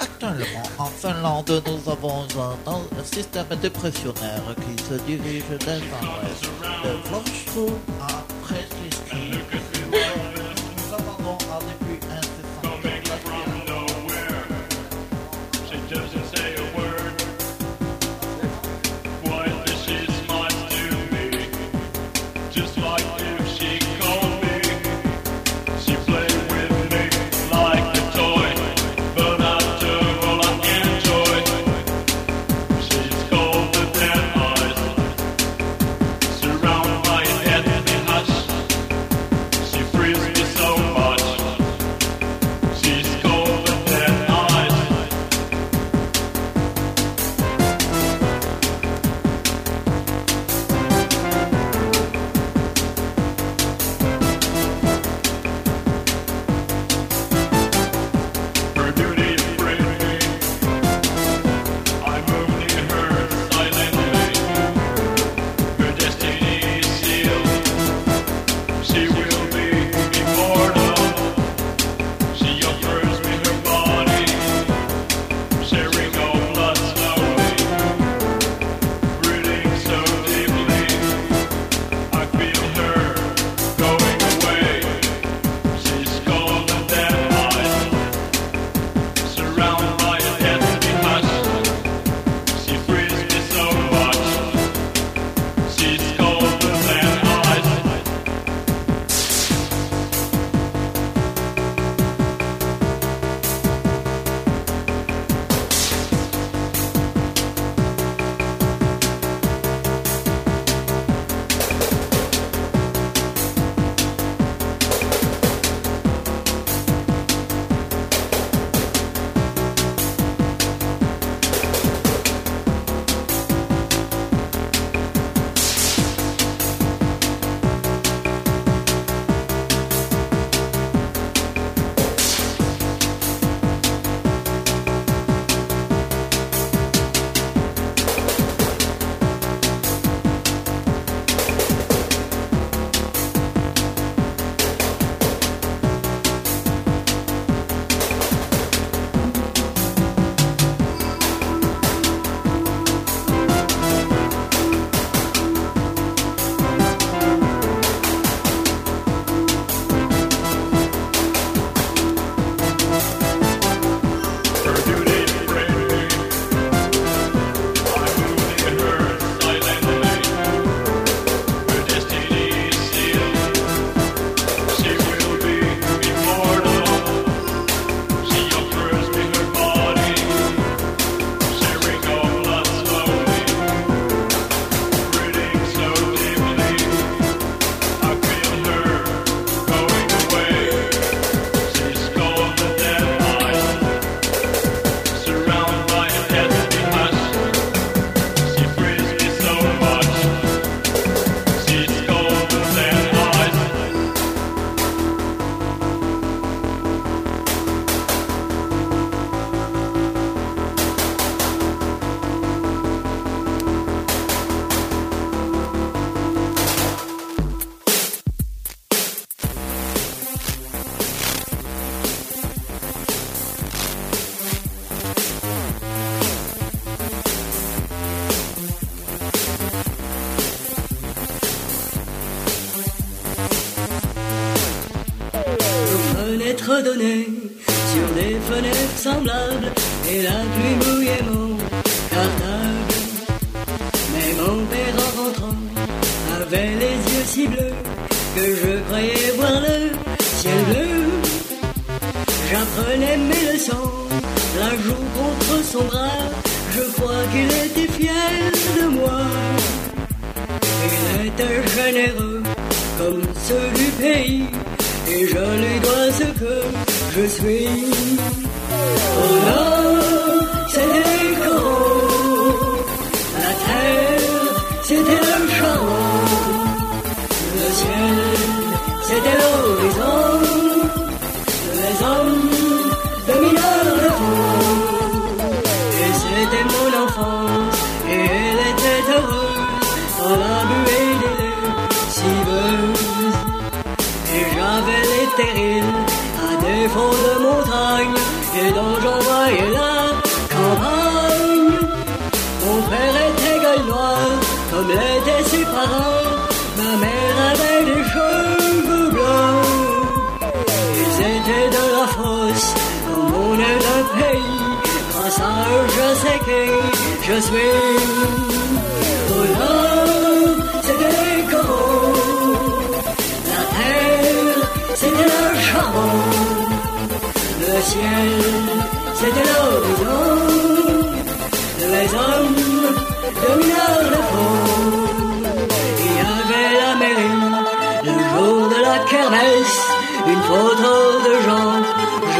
Actuellement, 0.00 0.62
en 0.78 0.86
Finlande, 0.86 1.62
nous 1.66 1.90
avons 1.90 2.22
un 2.66 3.04
système 3.04 3.48
dépressionnaire 3.60 4.54
qui 4.56 4.82
se 4.84 4.94
dirige 5.02 5.48
des 5.48 5.80
l'ouest, 5.80 6.44
de 6.84 7.08
Vlorschou 7.08 7.70
à 8.00 8.22
just 22.52 22.76
like 22.76 22.91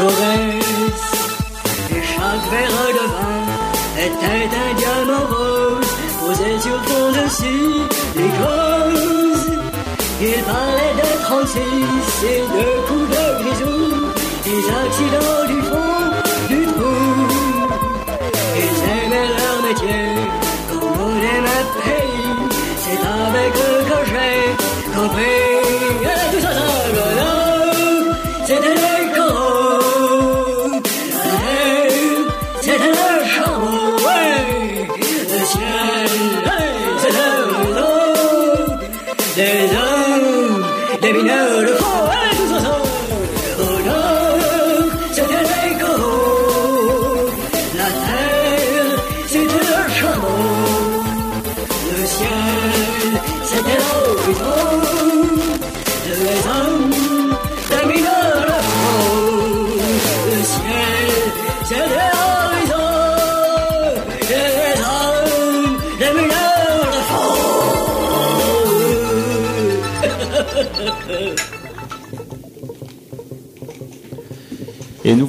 Et 0.05 2.01
chaque 2.03 2.45
verre 2.51 2.89
de 2.99 3.05
vin 3.13 3.43
était 4.05 4.51
un 4.63 4.71
diamant 4.75 5.25
rose, 5.31 5.91
posé 6.19 6.51
sur 6.59 6.79
fond 6.83 7.09
de 7.11 7.25
silicose. 7.39 8.73
Il 10.19 10.39
parlait 10.43 10.95
de 11.01 11.09
36 11.23 11.59
et 12.33 12.43
de 12.55 12.65
coups 12.87 13.09
de 13.15 13.25
grisou, 13.43 13.81
des 14.43 14.63
accidents 14.83 15.45
du 15.47 15.59
fond 15.69 16.05
du 16.49 16.61
trou. 16.65 16.99
Ils 18.57 18.79
aimaient 18.97 19.31
leur 19.39 19.57
métier, 19.69 20.03
comme 20.69 20.95
on 20.99 21.13
aime 21.33 21.53
pays. 21.85 22.31
C'est 22.83 23.01
avec 23.27 23.51
eux 23.55 23.81
que 23.89 23.99
j'ai 24.11 24.37
compris. 24.97 25.52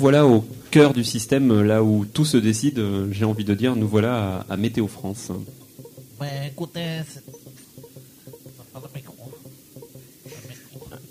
Voilà 0.05 0.27
au 0.27 0.45
cœur 0.71 0.93
du 0.93 1.03
système, 1.03 1.63
là 1.63 1.83
où 1.83 2.05
tout 2.05 2.27
se 2.27 2.37
décide. 2.37 2.79
euh, 2.79 3.09
J'ai 3.11 3.25
envie 3.25 3.45
de 3.45 3.55
dire, 3.55 3.75
nous 3.75 3.89
voilà 3.89 4.45
à, 4.49 4.53
à 4.53 4.57
Météo 4.59 4.87
France. 4.87 5.31
Mais 6.21 6.49
écoutez. 6.53 7.01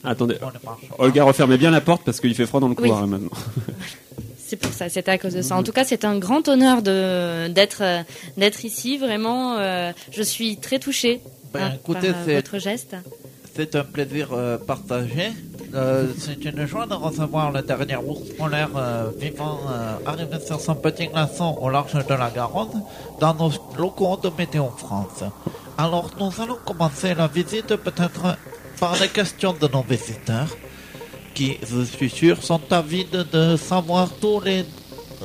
Attendez, 0.03 0.35
chaud. 0.35 0.95
Olga, 0.99 1.23
refermez 1.23 1.57
bien 1.57 1.71
la 1.71 1.81
porte 1.81 2.03
parce 2.03 2.19
qu'il 2.19 2.35
fait 2.35 2.45
froid 2.45 2.59
dans 2.59 2.67
le 2.67 2.75
couloir 2.75 2.99
Oui. 2.99 3.05
hein, 3.05 3.07
maintenant. 3.07 3.29
C'est 4.45 4.57
pour 4.57 4.71
ça, 4.73 4.87
c'est 4.87 5.09
à 5.09 5.17
cause 5.17 5.33
de 5.33 5.41
ça. 5.41 5.55
En 5.57 5.63
tout 5.63 5.71
cas, 5.71 5.83
c'est 5.83 6.05
un 6.05 6.19
grand 6.19 6.47
honneur 6.47 6.83
de 6.83 7.47
d'être 7.47 7.81
euh, 7.81 8.03
d'être 8.37 8.65
ici. 8.65 8.99
Vraiment, 8.99 9.57
euh, 9.57 9.91
je 10.11 10.21
suis 10.21 10.57
très 10.57 10.77
touchée 10.77 11.21
Ben, 11.53 11.61
hein, 11.63 11.71
écoutez, 11.73 12.11
par 12.11 12.27
euh, 12.27 12.35
votre 12.35 12.59
geste. 12.59 12.95
C'est 13.55 13.75
un 13.75 13.83
plaisir 13.83 14.29
euh, 14.33 14.59
partagé. 14.59 15.31
Euh, 15.73 16.07
c'est 16.17 16.45
une 16.45 16.67
joie 16.67 16.85
de 16.85 16.93
recevoir 16.93 17.51
le 17.51 17.63
dernier 17.63 17.95
ours 17.95 18.29
polaire 18.37 18.69
euh, 18.75 19.09
vivant 19.17 19.59
euh, 19.69 19.95
arrivé 20.05 20.39
sur 20.45 20.59
son 20.61 20.75
petit 20.75 21.07
glaçon 21.07 21.57
au 21.59 21.69
large 21.69 21.93
de 21.93 22.13
la 22.13 22.29
Garonne 22.29 22.83
dans 23.19 23.33
nos 23.33 23.51
locaux 23.77 24.19
de 24.21 24.29
Météo 24.37 24.67
France. 24.77 25.23
Alors 25.77 26.11
nous 26.19 26.31
allons 26.39 26.59
commencer 26.63 27.15
la 27.15 27.27
visite 27.27 27.75
peut-être 27.75 28.37
par 28.79 28.95
les 29.01 29.07
questions 29.07 29.55
de 29.59 29.67
nos 29.67 29.81
visiteurs 29.81 30.55
qui, 31.33 31.57
je 31.67 31.83
suis 31.83 32.09
sûr, 32.11 32.43
sont 32.43 32.61
avides 32.71 33.25
de 33.31 33.57
savoir 33.57 34.09
tous 34.21 34.41
les 34.41 34.65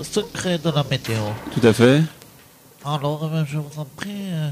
secrets 0.03 0.57
de 0.57 0.70
la 0.70 0.84
météo. 0.90 1.20
Tout 1.53 1.66
à 1.66 1.74
fait. 1.74 2.01
Alors 2.95 3.30
euh, 3.32 3.45
je 3.47 3.59
vous 3.59 3.78
en 3.80 3.86
prie, 3.97 4.11
euh, 4.32 4.49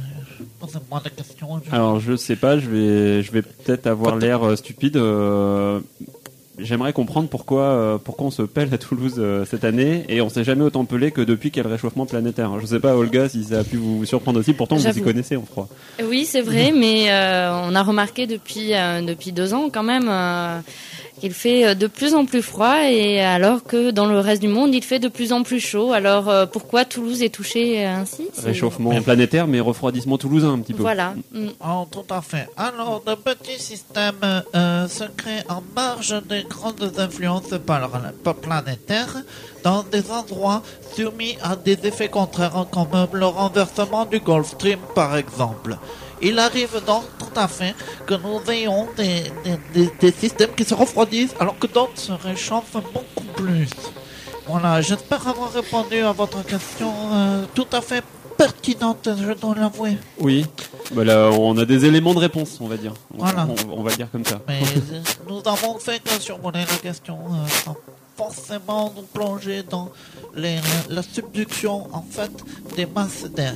posez-moi 0.60 1.00
des 1.04 1.10
questions. 1.10 1.48
je- 1.64 1.74
Alors, 1.74 2.00
je 2.00 2.16
sais 2.16 2.36
pas, 2.36 2.58
je 2.58 2.68
vais, 2.68 3.22
je 3.22 3.32
vais 3.32 3.42
peut-être 3.42 3.86
avoir 3.86 4.16
l'air 4.16 4.42
euh, 4.42 4.56
stupide. 4.56 4.96
euh, 4.96 5.80
J'aimerais 6.58 6.94
comprendre 6.94 7.28
pourquoi, 7.28 7.62
euh, 7.64 7.98
pourquoi 7.98 8.28
on 8.28 8.30
se 8.30 8.40
pèle 8.40 8.72
à 8.72 8.78
Toulouse 8.78 9.16
euh, 9.18 9.44
cette 9.44 9.62
année 9.64 10.06
et 10.08 10.22
on 10.22 10.30
s'est 10.30 10.42
jamais 10.42 10.62
autant 10.64 10.86
pelé 10.86 11.10
que 11.10 11.20
depuis 11.20 11.50
qu'il 11.50 11.62
y 11.62 11.66
a 11.66 11.68
le 11.68 11.74
réchauffement 11.74 12.06
planétaire. 12.06 12.58
Je 12.60 12.64
sais 12.64 12.80
pas, 12.80 12.96
Olga, 12.96 13.28
si 13.28 13.44
ça 13.44 13.58
a 13.58 13.64
pu 13.64 13.76
vous 13.76 14.06
surprendre 14.06 14.40
aussi. 14.40 14.54
Pourtant, 14.54 14.76
vous 14.76 14.98
y 14.98 15.02
connaissez 15.02 15.36
en 15.36 15.42
froid. 15.42 15.68
Oui, 16.02 16.24
c'est 16.24 16.40
vrai, 16.40 16.72
mais 16.76 17.10
euh, 17.12 17.52
on 17.62 17.74
a 17.74 17.82
remarqué 17.82 18.26
depuis 18.26 18.72
euh, 18.74 19.02
depuis 19.02 19.32
deux 19.32 19.52
ans 19.52 19.68
quand 19.70 19.82
même 19.82 20.08
qu'il 21.20 21.32
fait 21.32 21.66
euh, 21.66 21.74
de 21.74 21.86
plus 21.86 22.14
en 22.14 22.24
plus 22.26 22.42
froid 22.42 22.76
et 22.88 23.20
alors 23.20 23.64
que 23.64 23.90
dans 23.90 24.06
le 24.06 24.18
reste 24.18 24.42
du 24.42 24.48
monde 24.48 24.74
il 24.74 24.82
fait 24.84 24.98
de 24.98 25.08
plus 25.08 25.32
en 25.32 25.42
plus 25.42 25.60
chaud. 25.60 25.92
Alors 25.92 26.28
euh, 26.28 26.46
pourquoi 26.46 26.84
Toulouse 26.84 27.22
est 27.22 27.30
touchée 27.34 27.84
euh, 27.86 27.96
ainsi? 27.96 28.28
C'est- 28.32 28.46
Réchauffement 28.46 29.00
planétaire, 29.02 29.46
mais 29.46 29.60
refroidissement 29.60 30.18
toulousain 30.18 30.52
un 30.52 30.58
petit 30.60 30.74
peu. 30.74 30.82
Voilà. 30.82 31.14
Mm. 31.32 31.48
Oh, 31.64 31.86
tout 31.90 32.04
à 32.12 32.20
fait. 32.22 32.48
Alors, 32.56 33.02
de 33.06 33.14
petits 33.14 33.60
systèmes 33.60 34.14
euh, 34.54 34.88
se 34.88 35.04
créent 35.16 35.44
en 35.48 35.62
marge 35.74 36.14
des 36.28 36.44
grandes 36.48 36.92
influences 36.98 37.44
planétaires 38.42 39.16
dans 39.64 39.82
des 39.82 40.10
endroits 40.10 40.62
soumis 40.94 41.36
à 41.42 41.56
des 41.56 41.78
effets 41.84 42.08
contraires 42.08 42.66
comme 42.70 42.88
le 43.12 43.26
renversement 43.26 44.04
du 44.06 44.20
Gulf 44.20 44.48
Stream, 44.50 44.78
par 44.94 45.16
exemple. 45.16 45.76
Il 46.22 46.38
arrive 46.38 46.80
donc 46.86 47.04
tout 47.18 47.38
à 47.38 47.46
fait 47.48 47.74
que 48.06 48.14
nous 48.14 48.40
ayons 48.50 48.88
des, 48.96 49.24
des- 49.74 49.90
des- 50.00 50.12
systèmes 50.12 50.50
qui 50.56 50.64
se 50.64 50.74
refroidissent 50.74 51.34
alors 51.38 51.58
que 51.58 51.66
d'autres 51.66 51.98
se 51.98 52.12
réchauffent 52.12 52.76
beaucoup 52.94 53.24
plus. 53.36 53.68
Voilà, 54.46 54.80
j'espère 54.80 55.26
avoir 55.28 55.52
répondu 55.52 55.98
à 55.98 56.12
votre 56.12 56.44
question 56.44 56.92
euh, 57.12 57.44
tout 57.54 57.66
à 57.72 57.80
fait 57.80 58.02
pertinente, 58.38 59.08
je 59.26 59.32
dois 59.32 59.54
l'avouer. 59.54 59.96
Oui. 60.18 60.46
Bah 60.92 61.04
là, 61.04 61.30
on 61.32 61.56
a 61.58 61.64
des 61.64 61.84
éléments 61.84 62.14
de 62.14 62.18
réponse, 62.20 62.58
on 62.60 62.66
va 62.68 62.76
dire. 62.76 62.92
On, 63.14 63.18
Voilà. 63.18 63.46
on- 63.48 63.78
on 63.78 63.82
va 63.82 63.90
le 63.90 63.96
dire 63.96 64.10
comme 64.10 64.24
ça. 64.24 64.40
Mais 64.46 64.60
euh, 64.62 65.00
nous 65.28 65.42
avons 65.46 65.78
fait 65.78 66.02
que 66.02 66.20
survoler 66.20 66.60
la 66.60 66.76
question 66.76 67.18
euh, 67.32 67.48
sans 67.64 67.76
forcément 68.16 68.92
nous 68.96 69.02
plonger 69.02 69.62
dans 69.62 69.90
les, 70.34 70.56
la 70.88 71.02
subduction 71.02 71.88
en 71.92 72.02
fait 72.08 72.30
des 72.76 72.86
masses 72.86 73.24
d'air. 73.24 73.54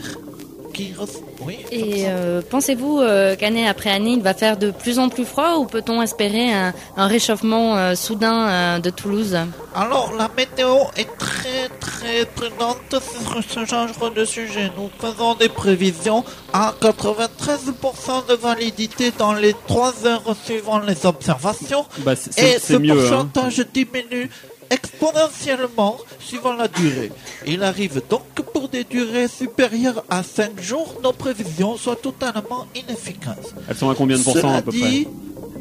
Et 1.72 2.04
euh, 2.06 2.42
pensez-vous 2.48 3.00
euh, 3.00 3.34
qu'année 3.36 3.66
après 3.66 3.90
année 3.90 4.12
il 4.12 4.22
va 4.22 4.34
faire 4.34 4.56
de 4.56 4.70
plus 4.70 4.98
en 4.98 5.08
plus 5.08 5.24
froid 5.24 5.56
ou 5.58 5.64
peut-on 5.66 6.02
espérer 6.02 6.52
un, 6.52 6.72
un 6.96 7.06
réchauffement 7.06 7.76
euh, 7.76 7.94
soudain 7.94 8.48
euh, 8.48 8.78
de 8.78 8.90
Toulouse? 8.90 9.36
Alors 9.74 10.12
la 10.18 10.28
météo 10.36 10.74
est 10.96 11.08
très 11.18 11.68
très 11.80 12.26
prudente 12.34 12.76
sur 12.90 13.42
ce 13.64 13.64
genre 13.66 14.10
de 14.10 14.24
sujet. 14.24 14.70
Nous 14.76 14.90
faisons 14.98 15.34
des 15.34 15.48
prévisions 15.48 16.24
à 16.52 16.74
93% 16.80 18.26
de 18.28 18.34
validité 18.34 19.12
dans 19.16 19.32
les 19.32 19.54
3 19.66 20.06
heures 20.06 20.36
suivant 20.44 20.78
les 20.80 21.06
observations. 21.06 21.84
Bah, 21.98 22.14
c'est- 22.16 22.30
Et 22.38 22.58
c'est 22.58 22.72
ce 22.72 22.74
hein. 22.74 22.82
pourcentage 22.94 23.64
diminue 23.72 24.30
exponentiellement 24.70 25.98
suivant 26.18 26.54
la 26.54 26.68
durée. 26.68 27.10
Il 27.46 27.62
arrive 27.62 28.02
donc 28.08 28.22
que 28.34 28.42
pour 28.42 28.68
des 28.68 28.84
durées 28.84 29.28
supérieures 29.28 30.04
à 30.10 30.22
5 30.22 30.60
jours, 30.60 30.94
nos 31.02 31.12
prévisions 31.12 31.76
soient 31.76 31.96
totalement 31.96 32.66
inefficaces. 32.74 33.54
Elles 33.68 33.76
sont 33.76 33.90
à 33.90 33.94
combien 33.94 34.18
de 34.18 34.22
pourcents 34.22 34.40
Cela 34.40 34.56
à 34.56 34.62
peu 34.62 34.70
dit, 34.72 34.80
près 34.80 35.06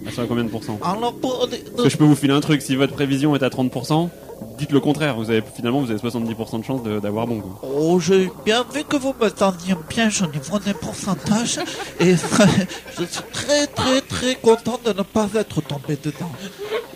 Elles 0.08 0.14
sont 0.14 0.22
à 0.24 0.26
combien 0.28 0.44
de 0.44 0.50
pourcents 0.50 0.80
Alors 0.84 1.14
pour 1.14 1.48
des- 1.48 1.58
Parce 1.60 1.84
que 1.84 1.90
je 1.90 1.98
peux 1.98 2.04
vous 2.06 2.16
filer 2.16 2.34
un 2.34 2.42
truc, 2.42 2.62
si 2.62 2.76
votre 2.76 2.94
prévision 2.94 3.36
est 3.36 3.44
à 3.44 3.50
30%, 3.50 4.10
dites 4.58 4.72
le 4.72 4.80
contraire. 4.80 5.16
Vous 5.16 5.30
avez 5.30 5.42
finalement 5.42 5.82
vous 5.82 5.90
avez 5.92 6.00
70% 6.00 6.60
de 6.60 6.64
chance 6.66 6.84
de- 6.84 7.00
d'avoir 7.00 7.28
bon. 7.28 7.42
quoi. 7.42 7.60
Oh, 7.64 8.00
j'ai 8.00 8.32
bien 8.46 8.66
vu 8.74 8.84
que 8.84 8.98
vous 8.98 9.14
me 9.20 9.30
tendiez 9.30 9.74
un 9.74 9.76
piège 9.78 10.22
au 10.22 10.28
niveau 10.28 10.60
des 10.60 10.74
pourcentages 10.74 11.60
et 12.00 12.16
je 12.98 13.04
suis 13.06 13.24
très 13.32 13.68
très 13.68 14.02
très 14.02 14.36
content 14.36 14.80
de 14.84 14.92
ne 14.94 15.04
pas 15.04 15.30
être 15.36 15.62
tombé 15.62 15.98
dedans. 16.02 16.32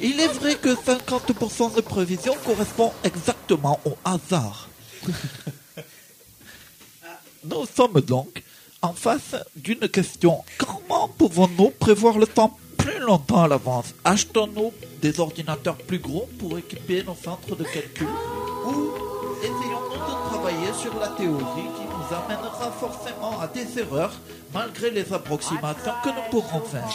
Il 0.02 0.20
est 0.20 0.28
vrai 0.34 0.56
que 0.56 0.70
50% 0.76 1.76
de 1.76 1.82
prévision 1.82 2.34
correspond 2.46 2.92
exactement 3.04 3.80
au 3.86 3.94
hasard. 4.04 4.68
Nous 7.46 7.66
sommes 7.76 8.02
donc 8.02 8.42
en 8.82 8.94
face 8.94 9.36
d'une 9.56 9.88
question. 9.90 10.44
Comment 10.58 11.08
pouvons-nous 11.18 11.72
prévoir 11.80 12.18
le 12.18 12.28
temps 12.28 12.58
plus 12.84 13.00
longtemps 13.00 13.44
à 13.44 13.48
l'avance 13.48 13.96
Achetons-nous 14.04 14.74
des 15.02 15.20
ordinateurs 15.20 15.78
plus 15.78 16.00
gros 16.00 16.28
pour 16.38 16.58
équiper 16.58 17.04
nos 17.04 17.16
centres 17.16 17.56
de 17.56 17.64
calcul 17.64 18.08
Ou 18.66 18.90
essayons-nous 19.42 19.94
de 19.94 20.30
travailler 20.30 20.74
sur 20.78 21.00
la 21.00 21.08
théorie 21.10 21.70
qui 21.78 21.86
nous 21.86 22.16
amènera 22.16 22.72
forcément 22.72 23.40
à 23.40 23.48
des 23.48 23.80
erreurs 23.80 24.14
malgré 24.54 24.92
les 24.92 25.14
approximations 25.14 25.94
que 26.04 26.10
nous 26.10 26.30
pourrons 26.30 26.62
faire 26.62 26.90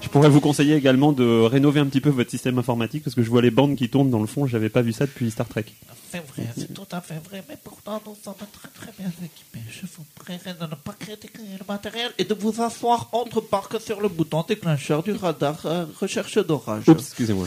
Je 0.00 0.08
pourrais 0.08 0.28
vous 0.28 0.40
conseiller 0.40 0.74
également 0.74 1.12
de 1.12 1.42
rénover 1.42 1.80
un 1.80 1.86
petit 1.86 2.00
peu 2.00 2.10
votre 2.10 2.30
système 2.30 2.58
informatique 2.58 3.04
parce 3.04 3.14
que 3.14 3.22
je 3.22 3.30
vois 3.30 3.42
les 3.42 3.50
bandes 3.52 3.76
qui 3.76 3.88
tournent 3.88 4.10
dans 4.10 4.20
le 4.20 4.26
fond. 4.26 4.46
J'avais 4.46 4.68
pas 4.70 4.82
vu 4.82 4.92
ça 4.92 5.06
depuis 5.06 5.30
Star 5.30 5.48
Trek. 5.48 5.66
C'est 6.10 6.24
vrai, 6.26 6.46
c'est 6.56 6.72
tout 6.72 6.86
à 6.92 7.00
fait 7.00 7.20
vrai, 7.28 7.42
mais 7.48 7.58
pourtant 7.62 8.00
nous 8.06 8.16
sommes 8.22 8.34
très 8.52 8.68
très 8.68 8.92
bien 8.98 9.10
équipés. 9.24 9.60
Je 9.70 9.86
vous 9.86 10.04
de 10.28 10.66
ne 10.66 10.74
pas 10.74 10.92
critiquer 10.98 11.38
le 11.58 11.64
matériel 11.68 12.12
et 12.18 12.24
de 12.24 12.34
vous 12.34 12.60
asseoir 12.60 13.08
entre 13.12 13.40
que 13.68 13.78
sur 13.78 14.00
le 14.00 14.08
bouton 14.08 14.44
déclencheur 14.46 15.02
du 15.02 15.12
radar 15.12 15.64
euh, 15.66 15.86
recherche 16.00 16.38
d'orage. 16.38 16.88
Oups, 16.88 17.00
excusez-moi. 17.00 17.46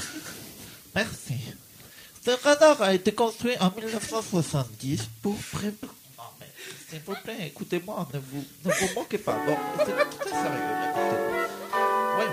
Merci. 0.95 1.35
Ce 2.25 2.31
radar 2.43 2.81
a 2.81 2.93
été 2.93 3.11
construit 3.11 3.53
en 3.59 3.69
1970 3.71 5.09
pour 5.21 5.35
prévenir... 5.35 5.93
Non 6.17 6.23
mais, 6.39 6.47
s'il 6.89 7.01
vous 7.05 7.15
plaît, 7.23 7.47
écoutez-moi, 7.47 8.07
ne 8.13 8.19
vous, 8.19 8.45
ne 8.65 8.71
vous 8.71 8.93
moquez 8.95 9.17
pas. 9.17 9.37
Bon, 9.45 9.57
c'est 9.79 10.17
très 10.17 10.29
sérieux. 10.29 10.49
Ouais, 12.17 12.25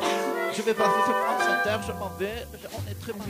je 0.57 0.63
vais 0.63 0.75
passer 0.75 1.03
sur 1.05 1.17
France 1.17 1.43
Inter, 1.43 1.87
je 1.87 1.93
m'en 1.93 2.11
vais, 2.19 2.47
on 2.73 2.91
est 2.91 3.01
très 3.01 3.13
mal. 3.13 3.29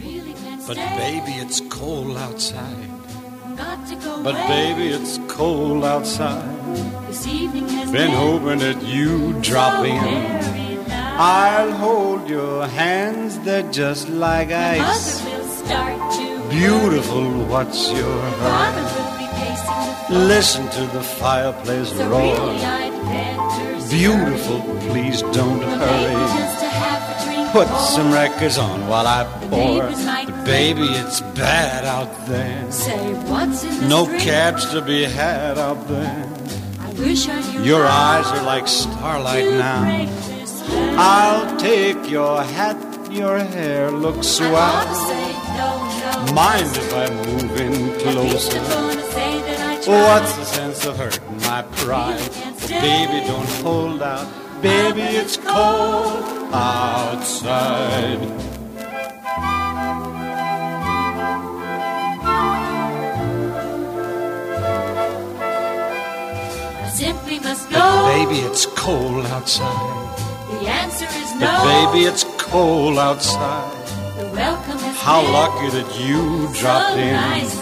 But 0.67 0.77
baby, 0.99 1.41
it's 1.43 1.63
cold 1.69 2.17
outside. 2.17 3.26
But 3.57 4.35
baby, 4.49 4.89
it's 4.89 5.19
cold 5.29 5.85
outside. 5.85 6.57
Been 7.93 8.11
hoping 8.11 8.59
that 8.59 8.83
you'd 8.83 9.41
drop 9.43 9.85
in. 9.85 10.87
I'll 11.19 11.73
hold 11.73 12.29
your 12.29 12.67
hands, 12.67 13.39
they're 13.41 13.71
just 13.73 14.09
like 14.09 14.51
ice. 14.51 15.23
Beautiful, 16.51 17.31
what's 17.47 17.91
your 17.91 18.21
hurry? 18.41 20.17
Listen 20.27 20.69
to 20.69 20.87
the 20.93 21.03
fireplace 21.03 21.93
roar. 21.95 22.37
Beautiful, 23.89 24.61
please 24.89 25.23
don't 25.23 25.63
hurry. 25.63 26.66
Put 27.57 27.69
some 27.79 28.13
records 28.13 28.59
on 28.59 28.87
while 28.87 29.07
I 29.07 29.25
pour. 29.49 29.81
But 29.81 30.45
baby, 30.45 30.89
it's 31.01 31.23
bad 31.23 31.87
out 31.87 32.27
there. 32.27 32.71
Say 32.71 33.15
what's 33.31 33.65
in 33.65 33.89
No 33.89 34.05
cabs 34.05 34.67
to 34.73 34.83
be 34.83 35.05
had 35.05 35.57
out 35.57 35.89
there. 35.89 36.29
I 36.81 36.93
wish 36.99 37.27
I 37.27 37.41
knew 37.53 37.63
Your 37.65 37.87
eyes 37.87 38.27
are 38.27 38.43
like 38.45 38.69
starlight 38.69 39.47
now. 39.47 39.85
break 39.85 40.09
this 40.29 40.61
spell. 40.61 40.99
I'll 41.01 41.57
take 41.57 42.11
your 42.11 42.43
hat, 42.43 42.77
your 43.11 43.39
hair 43.39 43.91
looks 43.91 44.27
swell. 44.27 44.95
say 45.09 45.33
no, 45.57 46.27
no. 46.27 46.33
Mind 46.35 46.77
if 46.77 46.93
I 46.93 47.09
move 47.09 47.59
in 47.59 47.99
closer? 48.01 48.59
I'm 48.59 48.69
gonna 48.69 49.03
say 49.13 49.41
that 49.41 49.61
I 49.61 49.83
tried. 49.83 50.03
What's 50.03 50.37
the 50.37 50.45
sense 50.45 50.85
of 50.85 50.99
hurting 50.99 51.39
my 51.39 51.63
pride? 51.81 52.21
Baby, 52.69 53.27
don't 53.27 53.49
hold 53.65 54.03
out. 54.03 54.46
Baby, 54.67 55.03
it's 55.23 55.37
cold 55.37 56.53
outside. 56.53 58.19
I 66.83 66.89
simply 66.93 67.39
must 67.39 67.71
But 67.71 68.07
baby, 68.09 68.41
it's 68.41 68.67
cold 68.67 69.27
outside. 69.27 70.19
The 70.51 70.69
answer 70.69 71.05
is 71.05 71.31
no. 71.35 71.47
But 71.47 71.93
baby, 71.93 72.07
it's 72.07 72.25
cold 72.39 72.99
outside. 72.99 73.71
The 74.19 74.29
welcome 74.31 74.79
has 74.79 74.97
How 74.97 75.23
lucky 75.23 75.69
that 75.77 75.89
you 76.01 76.49
dropped 76.59 76.95
so 76.95 76.99
in. 76.99 77.13
nice. 77.13 77.57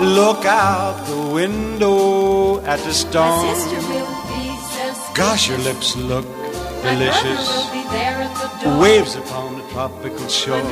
Look 0.00 0.46
out 0.46 1.06
the 1.06 1.20
window 1.34 2.60
at 2.64 2.78
the 2.78 2.86
My 2.86 3.02
storm. 3.02 4.29
Gosh, 5.20 5.50
your 5.50 5.58
lips 5.58 5.96
look 5.96 6.24
delicious. 6.82 7.68
Waves 8.80 9.16
upon 9.16 9.58
the 9.58 9.64
tropical 9.68 10.26
shore. 10.28 10.62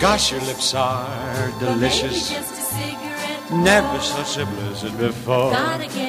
Gosh, 0.00 0.32
your 0.32 0.40
lips 0.40 0.74
are 0.74 1.52
delicious. 1.60 2.32
Never 3.52 4.00
such 4.00 4.38
a 4.38 4.46
blizzard 4.46 4.98
before. 4.98 5.52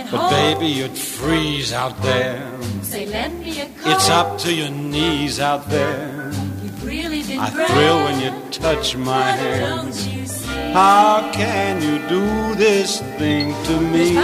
But 0.09 0.29
baby, 0.31 0.65
you'd 0.65 0.97
freeze 0.97 1.71
out 1.71 2.01
there. 2.01 2.51
It's 2.81 4.09
up 4.09 4.39
to 4.39 4.51
your 4.51 4.71
knees 4.71 5.39
out 5.39 5.69
there. 5.69 6.31
I 7.45 7.49
thrill 7.69 8.05
when 8.05 8.19
you 8.21 8.31
touch 8.49 8.95
my 8.95 9.21
hands. 9.21 10.47
How 10.73 11.31
can 11.31 11.79
you 11.83 11.99
do 12.09 12.55
this 12.55 13.01
thing 13.19 13.53
to 13.65 13.79
me? 13.79 14.15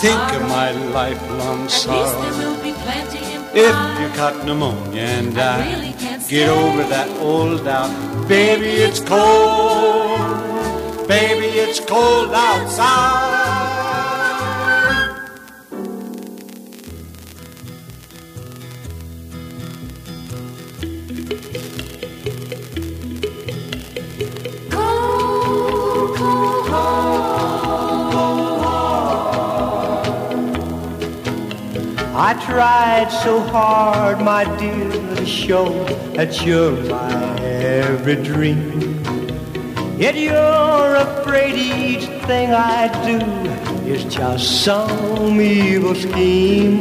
think 0.00 0.32
of 0.34 0.42
my 0.48 0.72
lifelong 0.72 1.68
sorrow. 1.68 2.20
If 3.54 3.76
you 4.00 4.08
caught 4.16 4.44
pneumonia 4.44 5.02
and 5.02 5.38
I, 5.38 5.64
I 5.64 5.72
really 5.72 5.94
get 6.28 6.48
over 6.50 6.82
that 6.84 7.08
old 7.20 7.64
doubt, 7.64 8.28
baby, 8.28 8.68
it's 8.86 9.00
cold. 9.00 10.18
Baby, 11.08 11.46
it's 11.58 11.80
cold 11.80 12.32
outside. 12.34 13.75
I 32.18 32.32
tried 32.46 33.10
so 33.10 33.40
hard, 33.40 34.22
my 34.22 34.44
dear, 34.56 34.90
to 35.16 35.26
show 35.26 35.68
that 36.14 36.46
you're 36.46 36.72
my 36.88 37.38
every 37.42 38.16
dream. 38.16 39.04
Yet 39.98 40.14
you're 40.14 40.94
afraid 40.96 41.56
each 41.56 42.06
thing 42.24 42.52
I 42.54 42.88
do 43.04 43.18
is 43.86 44.04
just 44.04 44.64
some 44.64 45.38
evil 45.38 45.94
scheme. 45.94 46.80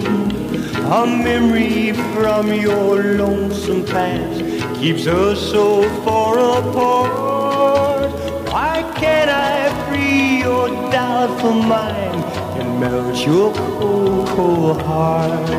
A 0.85 1.05
memory 1.05 1.91
from 2.13 2.53
your 2.53 3.03
lonesome 3.17 3.85
past 3.87 4.39
keeps 4.79 5.05
us 5.05 5.37
so 5.51 5.83
far 6.05 6.39
apart. 6.39 8.09
Why 8.53 8.89
can't 8.95 9.29
I 9.29 9.67
free 9.89 10.39
your 10.39 10.69
doubtful 10.91 11.55
mind 11.55 12.23
and 12.57 12.79
melt 12.79 13.17
your 13.27 13.53
cold, 13.53 14.14
cold 14.35 14.81
heart? 14.81 15.49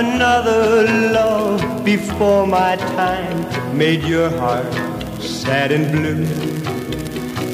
Another 0.00 0.84
love 1.12 1.84
before 1.84 2.46
my 2.46 2.76
time 2.76 3.76
made 3.76 4.02
your 4.02 4.30
heart 4.30 4.72
sad 5.20 5.72
and 5.72 5.92
blue. 5.92 6.24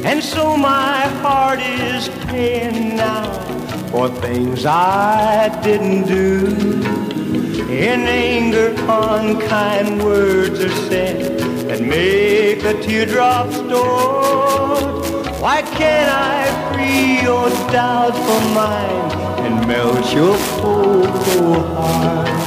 And 0.04 0.22
so 0.22 0.56
my 0.56 1.00
heart 1.22 1.60
is 1.60 2.08
paying 2.26 2.96
now 2.96 3.32
for 3.90 4.08
things 4.08 4.64
I 4.64 5.48
didn't 5.62 6.06
do. 6.06 6.46
In 7.68 8.00
anger, 8.06 8.74
unkind 8.88 10.04
words 10.04 10.60
are 10.60 10.76
said 10.88 11.33
that 11.68 11.80
make 11.80 12.60
the 12.62 12.74
teardrops 12.82 13.56
store. 13.56 15.02
Why 15.40 15.62
can't 15.62 16.10
I 16.10 16.72
free 16.72 17.22
your 17.22 17.48
doubt 17.72 18.14
from 18.14 18.54
mine 18.54 19.46
and 19.46 19.66
melt 19.66 20.12
your 20.14 20.36
cold 20.60 21.06
heart? 21.74 22.43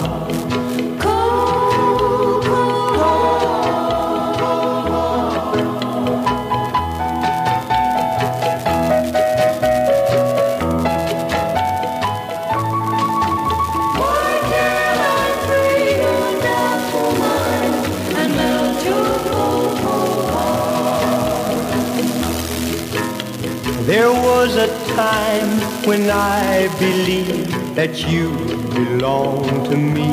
When 25.88 26.10
I 26.10 26.68
believed 26.80 27.76
that 27.76 27.96
you 28.12 28.28
belonged 28.76 29.68
to 29.70 29.78
me. 29.78 30.10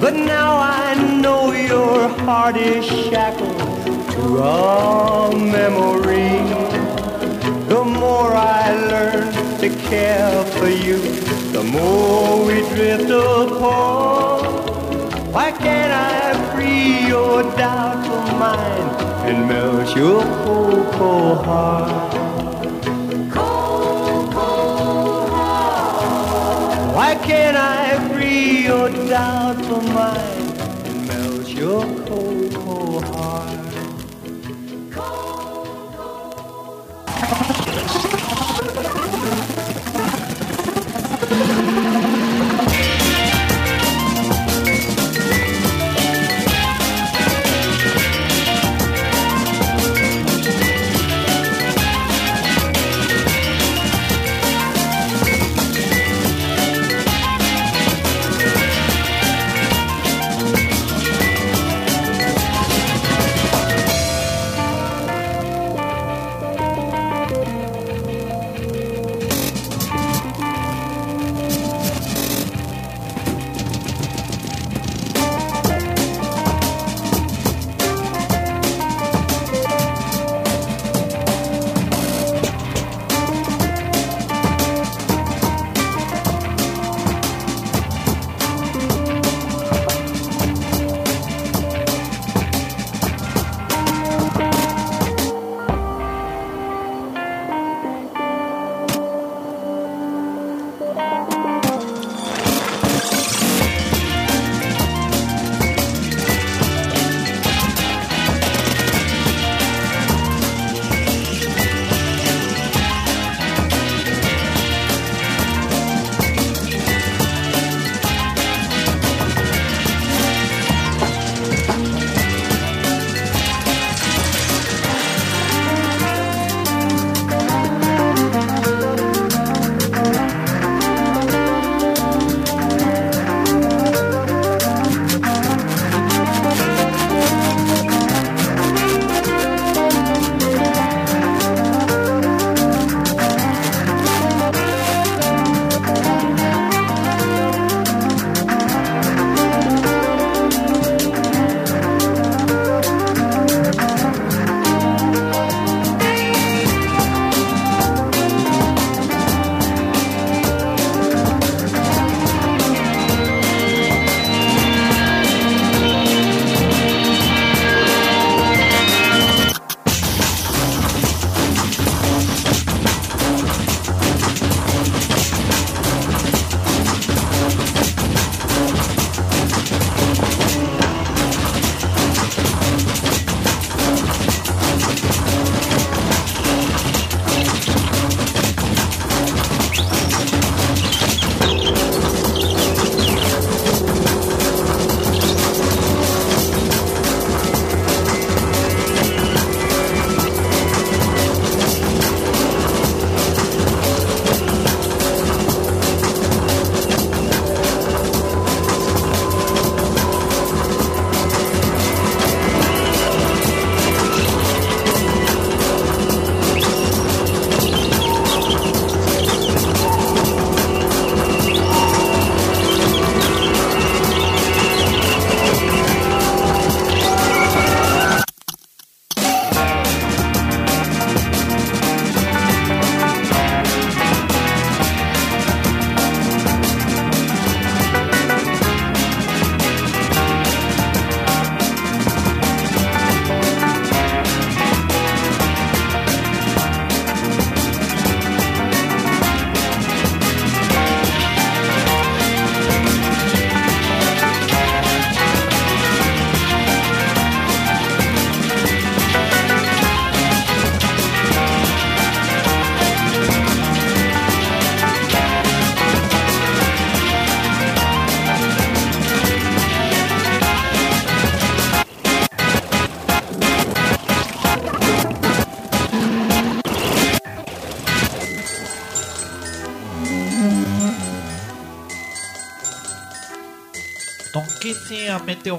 But 0.00 0.14
now 0.14 0.56
I 0.58 0.94
know 1.22 1.52
your 1.52 2.08
heart 2.24 2.56
is 2.56 2.84
shackled 2.84 3.56
to 4.14 4.22
a 4.42 5.30
memory. 5.32 6.42
The 7.68 7.84
more 7.84 8.32
I 8.34 8.74
learn 8.90 9.32
to 9.60 9.68
care 9.90 10.44
for 10.56 10.70
you, 10.70 10.98
the 11.52 11.62
more 11.62 12.44
we 12.44 12.56
drift 12.74 13.08
apart. 13.08 14.42
Why 15.34 15.52
can't 15.52 15.92
I 15.92 16.52
free 16.52 17.06
your 17.06 17.44
doubtful 17.56 18.26
mind 18.44 18.90
and 19.28 19.46
melt 19.48 19.96
your 19.96 20.22
cold, 20.42 20.92
cold 20.94 21.44
heart? 21.46 22.25
Why 27.26 27.32
can't 27.32 27.56
I 27.56 28.08
free 28.08 28.66
your 28.66 28.88
doubtful 28.88 29.80
mind 29.80 30.60
and 30.86 31.08
melt 31.08 31.48
your 31.48 31.82
cold, 32.06 32.54
cold 32.54 33.02
heart? 33.02 33.74
Donc 41.66 42.06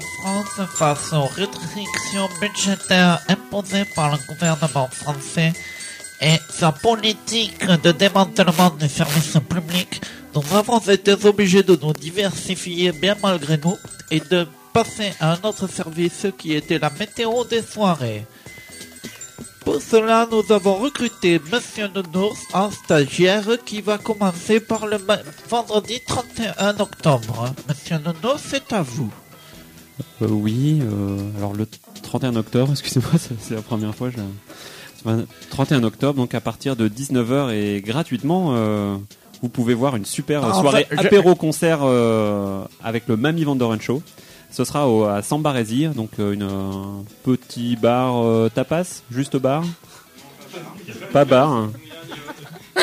France, 0.00 0.66
face 0.74 1.12
aux 1.12 1.26
restrictions 1.26 2.28
budgétaires 2.40 3.20
imposées 3.28 3.84
par 3.94 4.12
le 4.12 4.18
gouvernement 4.26 4.88
français, 4.88 5.52
et 6.20 6.36
sa 6.50 6.72
politique 6.72 7.64
de 7.64 7.92
démantèlement 7.92 8.70
des 8.70 8.88
services 8.88 9.38
publics, 9.48 10.00
nous 10.34 10.56
avons 10.56 10.80
été 10.80 11.12
obligés 11.26 11.62
de 11.62 11.78
nous 11.80 11.92
diversifier 11.92 12.92
bien 12.92 13.16
malgré 13.22 13.56
nous 13.58 13.78
et 14.10 14.20
de 14.20 14.46
passer 14.72 15.12
à 15.20 15.32
un 15.32 15.38
autre 15.42 15.68
service 15.68 16.26
qui 16.36 16.54
était 16.54 16.78
la 16.78 16.90
météo 16.90 17.44
des 17.44 17.62
soirées. 17.62 18.26
Pour 19.60 19.82
cela, 19.82 20.26
nous 20.30 20.50
avons 20.52 20.76
recruté 20.76 21.40
Monsieur 21.52 21.88
Nounours, 21.88 22.38
un 22.54 22.70
stagiaire 22.70 23.46
qui 23.64 23.80
va 23.80 23.98
commencer 23.98 24.60
par 24.60 24.86
le 24.86 24.98
vendredi 25.48 26.00
31 26.06 26.80
octobre. 26.80 27.54
Monsieur 27.68 27.98
Nounours, 27.98 28.42
c'est 28.48 28.72
à 28.72 28.82
vous. 28.82 29.12
Euh, 30.22 30.26
oui, 30.28 30.80
euh, 30.82 31.18
alors 31.38 31.54
le 31.54 31.66
31 32.02 32.36
octobre, 32.36 32.70
excusez-moi, 32.72 33.10
c'est 33.40 33.54
la 33.54 33.62
première 33.62 33.94
fois. 33.94 34.10
Je... 34.10 34.16
c'est 35.02 35.08
le 35.10 35.26
31 35.50 35.82
octobre, 35.84 36.14
donc 36.18 36.34
à 36.34 36.40
partir 36.40 36.76
de 36.76 36.88
19h 36.88 37.52
et 37.52 37.80
gratuitement, 37.80 38.50
euh, 38.54 38.96
vous 39.42 39.48
pouvez 39.48 39.74
voir 39.74 39.96
une 39.96 40.04
super 40.04 40.44
En 40.44 40.60
soirée 40.60 40.86
fait, 40.90 40.96
je- 41.00 41.06
apéro-concert 41.06 41.80
euh, 41.82 42.64
avec 42.82 43.04
le 43.08 43.16
Mami 43.16 43.44
Vandoren 43.44 43.80
Show. 43.80 44.02
Ce 44.50 44.64
sera 44.64 44.88
au, 44.88 45.04
à 45.04 45.22
Sambarési, 45.22 45.88
donc 45.88 46.10
euh, 46.18 46.32
une, 46.32 46.42
un 46.42 47.04
petit 47.22 47.76
bar 47.76 48.24
euh, 48.24 48.48
tapas, 48.48 49.02
juste 49.10 49.36
bar. 49.36 49.62
Pas 51.12 51.24
bar. 51.24 51.50
hein. 51.50 51.72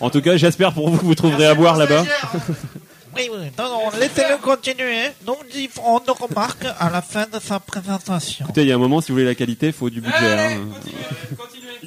En 0.00 0.10
tout 0.10 0.20
cas, 0.20 0.36
j'espère 0.36 0.74
pour 0.74 0.90
vous 0.90 0.98
que 0.98 1.04
vous 1.04 1.14
trouverez 1.14 1.46
à 1.46 1.54
boire 1.54 1.76
là-bas. 1.78 2.04
Oui, 3.16 3.30
oui, 3.32 3.50
non, 3.58 3.68
non, 3.68 3.90
laissez-le 3.98 4.38
continuer. 4.38 5.10
Nous 5.26 5.36
lui 5.52 5.68
ferons 5.68 6.00
nos 6.06 6.14
remarques 6.14 6.66
à 6.78 6.90
la 6.90 7.00
fin 7.02 7.26
de 7.26 7.38
sa 7.38 7.60
présentation. 7.60 8.44
Écoutez, 8.46 8.62
il 8.62 8.68
y 8.68 8.72
a 8.72 8.74
un 8.74 8.78
moment, 8.78 9.00
si 9.00 9.08
vous 9.12 9.14
voulez 9.16 9.24
la 9.26 9.34
qualité, 9.34 9.68
il 9.68 9.72
faut 9.72 9.88
du 9.90 10.00
budget. 10.00 10.16
hein. 10.38 10.66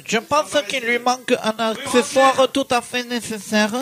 Je 0.06 0.18
pense 0.18 0.56
qu'il 0.68 0.80
lui 0.84 0.98
manque 0.98 1.34
un 1.42 1.70
accessoire 1.70 2.48
tout 2.52 2.66
à 2.70 2.80
fait 2.80 3.04
nécessaire. 3.04 3.72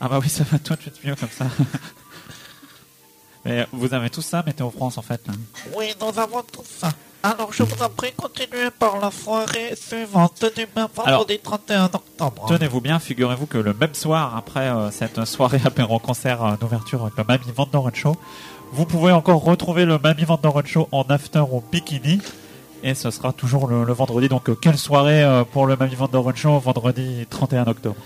Ah 0.00 0.08
bah 0.08 0.18
oui, 0.20 0.28
ça 0.28 0.42
va, 0.50 0.58
toi 0.58 0.76
tu 0.76 0.90
te 0.90 1.06
mieux 1.06 1.14
comme 1.14 1.30
ça. 1.30 1.46
Mais 3.44 3.64
vous 3.70 3.94
avez 3.94 4.10
tout 4.10 4.22
ça, 4.22 4.42
Météo 4.44 4.70
France 4.70 4.98
en 4.98 5.02
fait. 5.02 5.20
là. 5.28 5.34
Oui, 5.76 5.94
nous 6.00 6.18
avons 6.18 6.42
tout 6.42 6.64
ça. 6.68 6.90
Alors, 7.28 7.52
je 7.52 7.64
vous 7.64 7.82
en 7.82 7.88
prie, 7.88 8.12
continuez 8.16 8.70
par 8.78 9.00
la 9.00 9.10
soirée 9.10 9.74
suivante 9.74 10.44
du 10.54 10.64
même 10.76 10.86
vendredi 10.94 11.40
31 11.42 11.86
octobre. 11.86 12.46
Tenez-vous 12.48 12.80
bien, 12.80 13.00
figurez-vous 13.00 13.46
que 13.46 13.58
le 13.58 13.74
même 13.74 13.94
soir, 13.94 14.36
après 14.36 14.68
euh, 14.68 14.92
cette 14.92 15.24
soirée 15.24 15.60
apéro-concert 15.64 16.44
euh, 16.44 16.56
d'ouverture 16.60 17.02
avec 17.02 17.16
le 17.16 17.24
Mamie 17.26 17.52
Van 17.54 17.66
Doren 17.66 17.92
Show, 17.94 18.14
vous 18.70 18.86
pouvez 18.86 19.10
encore 19.10 19.42
retrouver 19.42 19.84
le 19.86 19.98
Mamie 19.98 20.24
Van 20.24 20.38
Doren 20.40 20.66
Show 20.66 20.88
en 20.92 21.02
after 21.08 21.40
au 21.40 21.64
bikini. 21.72 22.20
Et 22.84 22.94
ce 22.94 23.10
sera 23.10 23.32
toujours 23.32 23.66
le, 23.66 23.82
le 23.84 23.92
vendredi. 23.92 24.28
Donc, 24.28 24.48
euh, 24.48 24.54
quelle 24.54 24.78
soirée 24.78 25.24
euh, 25.24 25.42
pour 25.42 25.66
le 25.66 25.74
Mamie 25.76 25.96
Van 25.96 26.06
Doren 26.06 26.36
Show 26.36 26.60
vendredi 26.60 27.26
31 27.28 27.64
octobre 27.66 27.96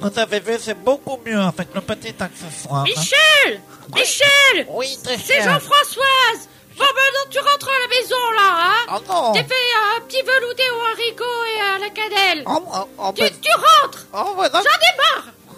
Vous 0.00 0.18
avez 0.18 0.40
vu, 0.40 0.54
c'est 0.58 0.82
beaucoup 0.82 1.18
mieux 1.24 1.38
avec 1.40 1.68
le 1.72 1.82
petit 1.82 2.14
accessoire. 2.18 2.80
hein. 2.80 2.84
Michel 2.84 3.60
Michel 3.94 4.66
Oui, 4.70 4.98
très 5.04 5.18
C'est. 5.18 5.42
Jean-Françoise 5.42 6.48
Bon, 6.78 6.84
ben 6.84 7.10
non, 7.14 7.30
tu 7.30 7.38
rentres 7.38 7.68
à 7.68 7.78
la 7.82 7.88
maison, 7.88 8.30
là, 8.36 8.48
hein 8.58 8.94
Oh 8.96 9.12
non 9.12 9.32
T'es 9.32 9.44
fait 9.44 9.54
un 9.96 10.00
petit 10.02 10.22
velouté 10.22 10.62
au 10.70 10.80
haricot 10.92 11.44
et 11.56 11.60
à 11.60 11.78
la 11.78 11.90
cannelle 11.90 12.44
oh, 12.46 13.12
tu, 13.14 13.22
ben- 13.22 13.32
tu 13.40 13.50
rentres 13.52 14.06
Oh, 14.12 14.38
ouais, 14.40 14.48
J'en 14.52 14.60
ai 14.60 14.96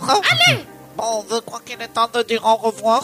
marre 0.07 0.21
Allez 0.31 0.65
Bon, 0.97 1.25
je 1.31 1.39
crois 1.41 1.61
qu'il 1.65 1.81
est 1.81 1.89
temps 1.89 2.09
de 2.13 2.23
dire 2.23 2.45
au 2.45 2.55
revoir. 2.57 3.03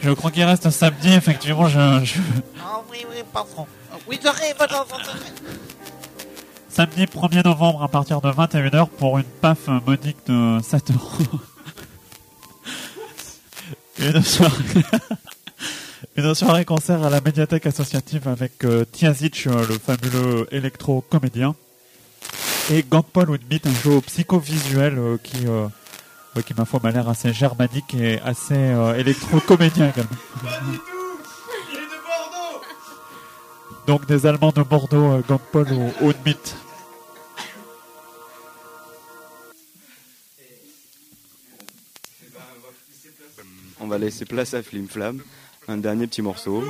Je 0.00 0.10
crois 0.10 0.30
qu'il 0.30 0.44
reste 0.44 0.66
un 0.66 0.70
samedi, 0.70 1.12
effectivement. 1.14 1.66
Je, 1.68 2.04
je- 2.04 2.20
Ah 2.62 2.80
oui, 2.90 3.06
oui, 3.10 3.22
pardon. 3.32 3.66
Oui, 4.06 4.18
j'arrive, 4.22 4.54
j'arrive. 4.58 4.92
Samedi 6.68 7.04
1er 7.06 7.44
novembre 7.44 7.82
à 7.82 7.88
partir 7.88 8.20
de 8.20 8.30
21h 8.30 8.88
pour 8.88 9.18
une 9.18 9.24
PAF 9.24 9.68
modique 9.86 10.18
de 10.26 10.58
7 10.62 10.90
euros. 10.90 11.38
Une 13.98 14.22
soirée. 14.22 14.52
Une 16.16 16.32
soirée 16.34 16.64
concert 16.64 17.02
à 17.02 17.10
la 17.10 17.20
médiathèque 17.20 17.66
associative 17.66 18.28
avec 18.28 18.64
euh, 18.64 18.84
Tiazic, 18.84 19.48
euh, 19.48 19.66
le 19.66 19.76
fabuleux 19.78 20.46
électro-comédien, 20.52 21.56
et 22.70 22.84
Gangpol 22.88 23.30
Woodbeat, 23.30 23.66
un 23.66 23.74
jeu 23.82 24.00
psychovisuel 24.00 24.96
euh, 24.96 25.16
qui, 25.20 25.48
euh, 25.48 25.66
qui, 26.46 26.54
ma 26.56 26.66
foi, 26.66 26.78
m'a 26.84 26.92
l'air 26.92 27.08
assez 27.08 27.32
germanique 27.32 27.94
et 27.94 28.20
assez 28.20 28.74
électro-comédien 28.96 29.90
également. 29.90 30.10
Donc 33.88 34.06
des 34.06 34.24
Allemands 34.24 34.52
de 34.52 34.62
Bordeaux, 34.62 35.20
Gangpol 35.28 35.72
ou 35.72 35.92
Woodbeat. 36.00 36.56
On 43.84 43.86
va 43.86 43.98
laisser 43.98 44.24
place 44.24 44.54
à 44.54 44.62
Flim 44.62 44.88
Flam, 44.88 45.20
un 45.68 45.76
dernier 45.76 46.06
petit 46.06 46.22
morceau. 46.22 46.64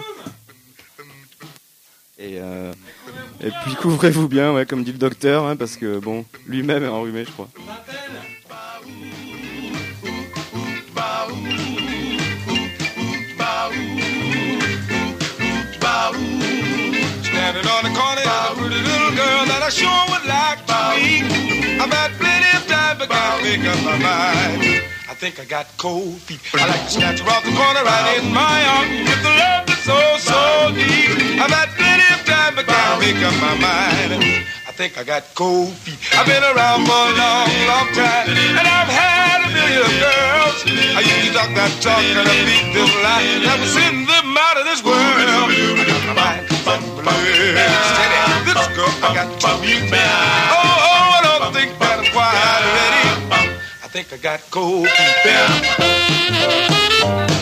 Et, 2.19 2.41
euh, 2.41 2.73
et 3.41 3.53
puis 3.62 3.77
couvrez-vous 3.77 4.27
bien, 4.27 4.53
ouais, 4.53 4.67
comme 4.67 4.83
dit 4.83 4.91
le 4.91 4.99
docteur, 4.99 5.45
hein, 5.47 5.55
parce 5.55 5.77
que 5.77 6.01
bon, 6.01 6.25
lui-même 6.49 6.83
est 6.83 6.89
enrhumé, 6.89 7.25
je 7.25 7.31
crois. 7.31 7.49
Standing 17.23 17.71
on 17.71 17.83
the 17.85 17.95
corner 17.97 18.23
is 18.23 18.27
a 18.27 18.83
little 18.83 19.15
girl 19.15 19.45
that 19.47 19.62
I 19.62 19.69
sure 19.69 20.05
would 20.11 20.27
like 20.27 20.67
to 20.67 20.75
meet. 20.99 21.81
I've 21.81 21.93
had 21.93 22.11
plenty 22.19 22.51
of 22.57 22.67
time, 22.67 22.99
but 22.99 23.09
can't 23.09 23.43
make 23.45 23.65
up 23.65 23.85
my 23.85 23.99
mind. 23.99 24.93
I 25.15 25.17
think 25.17 25.39
I 25.39 25.47
got 25.47 25.71
cold 25.79 26.19
feet. 26.27 26.43
I 26.59 26.67
like 26.67 26.91
to 26.91 26.91
snatch 26.91 27.23
her 27.23 27.31
off 27.31 27.47
the 27.47 27.55
corner 27.55 27.87
right 27.87 28.19
in 28.19 28.35
my 28.35 28.59
arms. 28.75 29.07
If 29.07 29.23
the 29.23 29.31
love 29.31 29.62
is 29.71 29.79
so, 29.87 29.95
so 30.19 30.75
deep. 30.75 31.39
I've 31.39 31.55
had 31.55 31.71
plenty 31.79 32.03
of 32.11 32.27
time, 32.27 32.59
but 32.59 32.67
can't 32.67 32.99
make 32.99 33.23
up 33.23 33.31
my 33.39 33.55
mind. 33.55 34.43
I 34.67 34.75
think 34.75 34.99
I 34.99 35.07
got 35.07 35.23
cold 35.39 35.71
feet. 35.87 36.03
I've 36.19 36.27
been 36.27 36.43
around 36.43 36.91
for 36.91 36.99
a 36.99 37.15
long, 37.15 37.47
long 37.71 37.89
time, 37.95 38.27
and 38.27 38.67
I've 38.67 38.91
had 38.91 39.39
a 39.47 39.51
million 39.55 39.87
girls. 40.03 40.67
I 40.67 41.07
used 41.07 41.31
to 41.31 41.39
talk 41.39 41.55
that 41.62 41.71
talk 41.79 42.03
and 42.03 42.27
I 42.27 42.35
beat 42.51 42.75
this 42.75 42.91
lie. 42.99 43.39
Never 43.39 43.71
seen 43.71 44.11
them 44.11 44.35
out 44.35 44.59
of 44.59 44.67
this 44.67 44.83
world. 44.83 44.99
I 44.99 45.79
got 45.95 46.03
my 46.11 46.15
mind 46.19 46.51
on 46.67 46.83
steady. 47.87 48.19
This 48.51 48.67
girl 48.75 48.91
I 48.99 49.15
got 49.15 49.31
to 49.31 49.62
meet. 49.62 49.95
Oh, 49.95 50.74
think 53.95 54.12
I 54.12 54.16
got 54.16 54.40
cold 54.51 54.88
feet. 54.88 57.34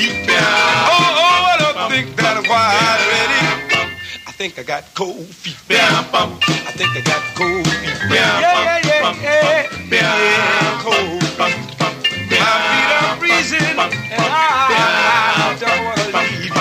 Oh, 0.00 0.06
oh, 0.06 1.50
I 1.50 1.56
don't 1.58 1.90
think 1.90 2.14
that 2.16 2.36
I'm 2.38 2.46
ready. 2.46 3.42
I 4.26 4.32
think 4.32 4.58
I 4.58 4.62
got 4.62 4.84
cold 4.94 5.26
feet. 5.26 5.56
I 5.70 6.72
think 6.78 6.96
I 6.96 7.00
got 7.00 7.22
cold 7.34 7.66
feet. 7.66 7.98
Yeah, 8.10 8.38
yeah, 8.38 8.78
yeah, 8.86 9.10
yeah. 9.20 9.66
yeah. 9.90 10.80
Cold 10.82 11.24
feet. 11.34 11.78
My 12.38 12.54
feet 12.70 12.90
are 12.94 13.16
freezing, 13.18 13.58
and 13.66 14.22
I 14.22 15.56
don't 15.58 15.82
want 15.84 15.98
to 15.98 16.06
leave 16.14 16.54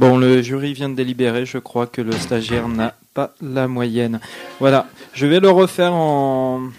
Bon, 0.00 0.16
le 0.16 0.40
jury 0.40 0.72
vient 0.72 0.88
de 0.88 0.94
délibérer. 0.94 1.44
Je 1.44 1.58
crois 1.58 1.86
que 1.86 2.00
le 2.00 2.12
stagiaire 2.12 2.68
n'a 2.68 2.94
pas 3.12 3.34
la 3.42 3.68
moyenne. 3.68 4.18
Voilà. 4.58 4.86
Je 5.12 5.26
vais 5.26 5.40
le 5.40 5.50
refaire 5.50 5.92
en, 5.92 6.70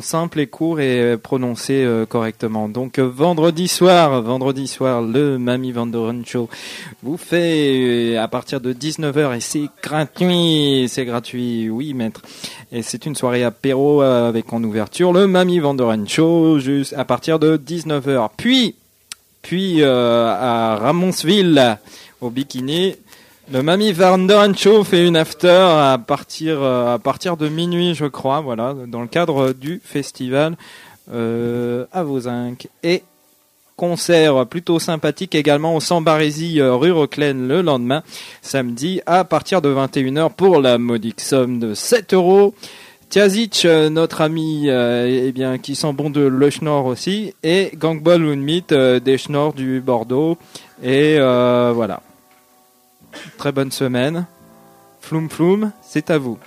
simple 0.00 0.38
et 0.38 0.46
court 0.46 0.78
et 0.78 1.00
euh, 1.00 1.16
prononcé 1.18 1.82
euh, 1.82 2.06
correctement. 2.06 2.68
Donc 2.68 3.00
vendredi 3.00 3.66
soir, 3.66 4.22
vendredi 4.22 4.68
soir, 4.68 5.02
le 5.02 5.38
Mamie 5.38 5.72
Vandoren 5.72 6.24
Show 6.24 6.48
vous 7.02 7.16
fait 7.16 8.14
euh, 8.14 8.22
à 8.22 8.28
partir 8.28 8.60
de 8.60 8.72
19h 8.72 9.36
et 9.36 9.40
c'est 9.40 9.68
gratuit, 9.82 10.86
c'est 10.88 11.04
gratuit, 11.04 11.68
oui 11.68 11.94
maître. 11.94 12.22
Et 12.70 12.82
c'est 12.82 13.06
une 13.06 13.16
soirée 13.16 13.42
apéro 13.42 14.02
avec 14.02 14.52
en 14.52 14.62
ouverture 14.62 15.12
le 15.12 15.26
Mamie 15.26 15.58
Vandoren 15.58 16.08
Show 16.08 16.60
juste 16.60 16.94
à 16.96 17.04
partir 17.04 17.40
de 17.40 17.56
19h. 17.56 18.30
Puis 18.36 18.76
puis 19.42 19.82
à 19.82 20.76
Ramonsville 20.80 21.76
au 22.22 22.30
Bikini 22.30 22.96
le 23.50 23.62
Mamie 23.62 23.92
Vandoren 23.92 24.56
Show 24.56 24.84
fait 24.84 25.04
une 25.04 25.16
after 25.16 25.48
à 25.48 25.98
partir 25.98 26.62
euh, 26.62 26.94
à 26.94 26.98
partir 26.98 27.36
de 27.36 27.48
minuit, 27.48 27.92
je 27.94 28.06
crois, 28.06 28.40
voilà, 28.40 28.74
dans 28.86 29.02
le 29.02 29.08
cadre 29.08 29.52
du 29.52 29.80
festival 29.84 30.56
euh, 31.12 31.84
à 31.92 32.04
Vozinc 32.04 32.68
et 32.84 33.02
concert 33.76 34.46
plutôt 34.46 34.78
sympathique 34.78 35.34
également 35.34 35.74
au 35.74 35.80
Sambarésie 35.80 36.60
euh, 36.60 36.76
rue 36.76 36.92
Roclaine 36.92 37.48
le 37.48 37.62
lendemain, 37.62 38.04
samedi 38.42 39.00
à 39.06 39.24
partir 39.24 39.60
de 39.60 39.74
21h 39.74 40.30
pour 40.30 40.60
la 40.60 40.78
modique 40.78 41.20
somme 41.20 41.58
de 41.58 41.74
7 41.74 42.14
euros. 42.14 42.54
Tiazic, 43.10 43.66
notre 43.90 44.22
ami, 44.22 44.68
eh 44.70 45.32
bien, 45.32 45.58
qui 45.58 45.74
sent 45.74 45.92
bon 45.92 46.08
de 46.08 46.22
Le 46.22 46.48
Schnorr 46.48 46.86
aussi, 46.86 47.34
et 47.42 47.70
Gangball 47.74 48.22
Unmit 48.22 48.64
des 48.70 49.18
Schnorr 49.18 49.52
du 49.52 49.82
Bordeaux. 49.82 50.38
Et 50.82 51.18
voilà. 51.18 52.00
Très 53.38 53.52
bonne 53.52 53.70
semaine. 53.70 54.26
Floum 55.00 55.28
floum, 55.28 55.72
c'est 55.82 56.10
à 56.10 56.18
vous. 56.18 56.38